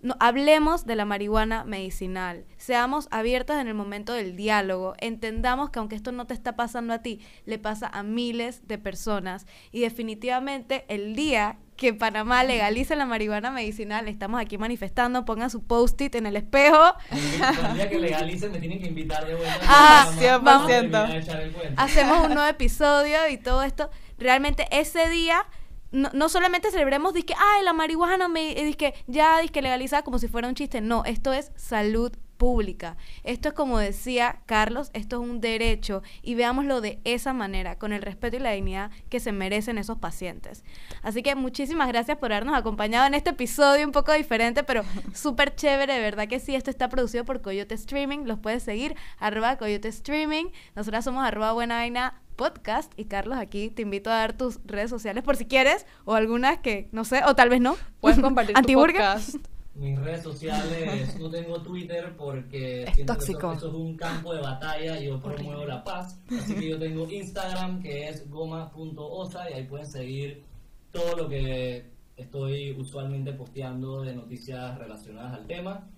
no, 0.00 0.16
hablemos 0.20 0.86
de 0.86 0.94
la 0.94 1.04
marihuana 1.04 1.64
medicinal, 1.64 2.44
seamos 2.56 3.08
abiertos 3.10 3.56
en 3.56 3.66
el 3.66 3.74
momento 3.74 4.12
del 4.12 4.36
diálogo, 4.36 4.94
entendamos 4.98 5.70
que 5.70 5.80
aunque 5.80 5.96
esto 5.96 6.12
no 6.12 6.24
te 6.28 6.34
está 6.34 6.54
pasando 6.54 6.94
a 6.94 7.02
ti, 7.02 7.20
le 7.46 7.58
pasa 7.58 7.88
a 7.88 8.04
miles 8.04 8.68
de 8.68 8.78
personas 8.78 9.44
y 9.72 9.80
definitivamente 9.80 10.84
el 10.86 11.16
día 11.16 11.58
que 11.78 11.94
Panamá 11.94 12.44
legalice 12.44 12.96
la 12.96 13.06
marihuana 13.06 13.50
medicinal, 13.52 14.08
estamos 14.08 14.40
aquí 14.40 14.58
manifestando, 14.58 15.24
pongan 15.24 15.48
su 15.48 15.62
post-it 15.62 16.14
en 16.16 16.26
el 16.26 16.36
espejo. 16.36 16.82
El 17.10 17.74
día 17.74 17.88
que 17.88 17.98
legalice 17.98 18.50
me 18.50 18.58
tienen 18.58 18.80
que 18.80 18.88
invitar 18.88 19.24
de 19.24 19.36
vuelta. 19.36 19.60
Ah, 19.62 20.10
100%. 20.18 21.74
Hacemos 21.76 22.26
un 22.26 22.34
nuevo 22.34 22.48
episodio 22.50 23.28
y 23.30 23.38
todo 23.38 23.62
esto. 23.62 23.90
Realmente 24.18 24.66
ese 24.72 25.08
día 25.08 25.46
no, 25.92 26.10
no, 26.12 26.28
solamente 26.28 26.70
celebremos 26.70 27.14
que 27.14 27.32
ay 27.32 27.64
la 27.64 27.72
marihuana 27.72 28.28
me 28.28 28.54
que 28.76 28.92
ya 29.06 29.38
que 29.50 29.62
legalizada 29.62 30.02
como 30.02 30.18
si 30.18 30.28
fuera 30.28 30.46
un 30.46 30.54
chiste 30.54 30.82
no 30.82 31.02
esto 31.06 31.32
es 31.32 31.50
salud 31.56 32.12
pública 32.38 32.96
esto 33.24 33.48
es 33.48 33.54
como 33.54 33.78
decía 33.78 34.40
Carlos 34.46 34.90
esto 34.94 35.22
es 35.22 35.28
un 35.28 35.40
derecho 35.40 36.02
y 36.22 36.34
veámoslo 36.34 36.80
de 36.80 37.00
esa 37.04 37.32
manera 37.32 37.76
con 37.76 37.92
el 37.92 38.00
respeto 38.00 38.36
y 38.36 38.40
la 38.40 38.52
dignidad 38.52 38.90
que 39.10 39.20
se 39.20 39.32
merecen 39.32 39.76
esos 39.76 39.98
pacientes 39.98 40.64
así 41.02 41.22
que 41.22 41.34
muchísimas 41.34 41.88
gracias 41.88 42.16
por 42.16 42.32
habernos 42.32 42.56
acompañado 42.56 43.06
en 43.06 43.14
este 43.14 43.30
episodio 43.30 43.84
un 43.84 43.92
poco 43.92 44.12
diferente 44.12 44.64
pero 44.64 44.82
súper 45.14 45.54
chévere 45.54 45.94
de 45.94 46.00
verdad 46.00 46.28
que 46.28 46.40
sí 46.40 46.54
esto 46.54 46.70
está 46.70 46.88
producido 46.88 47.24
por 47.24 47.42
Coyote 47.42 47.74
Streaming 47.74 48.20
los 48.24 48.38
puedes 48.38 48.62
seguir 48.62 48.94
arroba 49.18 49.58
Coyote 49.58 49.88
Streaming 49.88 50.46
nosotras 50.74 51.04
somos 51.04 51.26
arroba 51.26 51.52
buena 51.52 51.76
vaina 51.76 52.22
podcast. 52.38 52.90
Y 52.96 53.04
Carlos, 53.04 53.36
aquí 53.36 53.68
te 53.68 53.82
invito 53.82 54.08
a 54.10 54.14
dar 54.14 54.32
tus 54.32 54.60
redes 54.64 54.88
sociales 54.88 55.22
por 55.22 55.36
si 55.36 55.44
quieres, 55.44 55.84
o 56.06 56.14
algunas 56.14 56.58
que 56.58 56.88
no 56.92 57.04
sé, 57.04 57.22
o 57.26 57.34
tal 57.34 57.50
vez 57.50 57.60
no. 57.60 57.76
Puedes 58.00 58.20
compartir 58.20 58.54
tu 58.66 58.72
podcast. 58.72 59.36
Mis 59.78 59.96
redes 59.96 60.24
sociales, 60.24 61.16
no 61.20 61.30
tengo 61.30 61.62
Twitter 61.62 62.16
porque 62.16 62.82
es 62.82 63.06
tóxico. 63.06 63.52
eso, 63.52 63.68
es 63.68 63.74
un 63.74 63.96
campo 63.96 64.34
de 64.34 64.40
batalla 64.40 65.00
y 65.00 65.06
yo 65.06 65.20
promuevo 65.20 65.64
la 65.64 65.84
paz. 65.84 66.20
Así 66.36 66.54
que 66.56 66.70
yo 66.70 66.78
tengo 66.80 67.08
Instagram 67.08 67.80
que 67.80 68.08
es 68.08 68.28
goma.osa 68.28 69.48
y 69.48 69.52
ahí 69.52 69.64
pueden 69.68 69.86
seguir 69.86 70.42
todo 70.90 71.16
lo 71.16 71.28
que 71.28 71.92
estoy 72.16 72.72
usualmente 72.72 73.32
posteando 73.34 74.02
de 74.02 74.16
noticias 74.16 74.76
relacionadas 74.76 75.34
al 75.34 75.46
tema. 75.46 75.88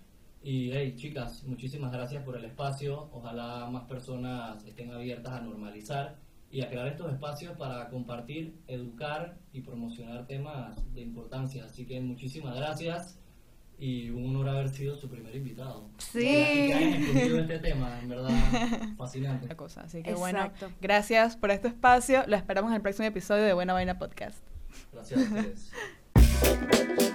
Y 0.42 0.70
hey, 0.72 0.94
chicas, 0.96 1.42
muchísimas 1.44 1.90
gracias 1.90 2.22
por 2.22 2.36
el 2.36 2.44
espacio. 2.44 3.08
Ojalá 3.12 3.66
más 3.70 3.84
personas 3.84 4.62
estén 4.66 4.92
abiertas 4.92 5.32
a 5.32 5.40
normalizar 5.40 6.18
y 6.50 6.60
a 6.62 6.68
crear 6.68 6.88
estos 6.88 7.10
espacios 7.12 7.56
para 7.56 7.88
compartir, 7.88 8.58
educar 8.66 9.38
y 9.54 9.62
promocionar 9.62 10.26
temas 10.26 10.76
de 10.92 11.00
importancia. 11.00 11.64
Así 11.64 11.86
que 11.86 11.98
muchísimas 12.00 12.54
gracias 12.56 13.16
y 13.80 14.10
un 14.10 14.36
honor 14.36 14.50
haber 14.50 14.68
sido 14.68 14.94
su 14.94 15.08
primer 15.08 15.34
invitado. 15.34 15.88
Sí. 15.96 16.20
Y 16.20 16.22
que 16.22 16.74
hayan 16.74 17.40
este 17.40 17.58
tema, 17.60 17.98
en 18.00 18.10
verdad, 18.10 18.30
fascinante. 18.98 19.48
La 19.48 19.56
cosa. 19.56 19.80
Así 19.80 20.02
que 20.02 20.14
bueno, 20.14 20.52
gracias 20.82 21.36
por 21.36 21.50
este 21.50 21.68
espacio. 21.68 22.22
Lo 22.26 22.36
esperamos 22.36 22.70
en 22.70 22.76
el 22.76 22.82
próximo 22.82 23.08
episodio 23.08 23.42
de 23.42 23.54
Buena 23.54 23.72
Vaina 23.72 23.98
Podcast. 23.98 24.44
Gracias 24.92 25.20
a 25.20 25.22
ustedes. 25.22 25.72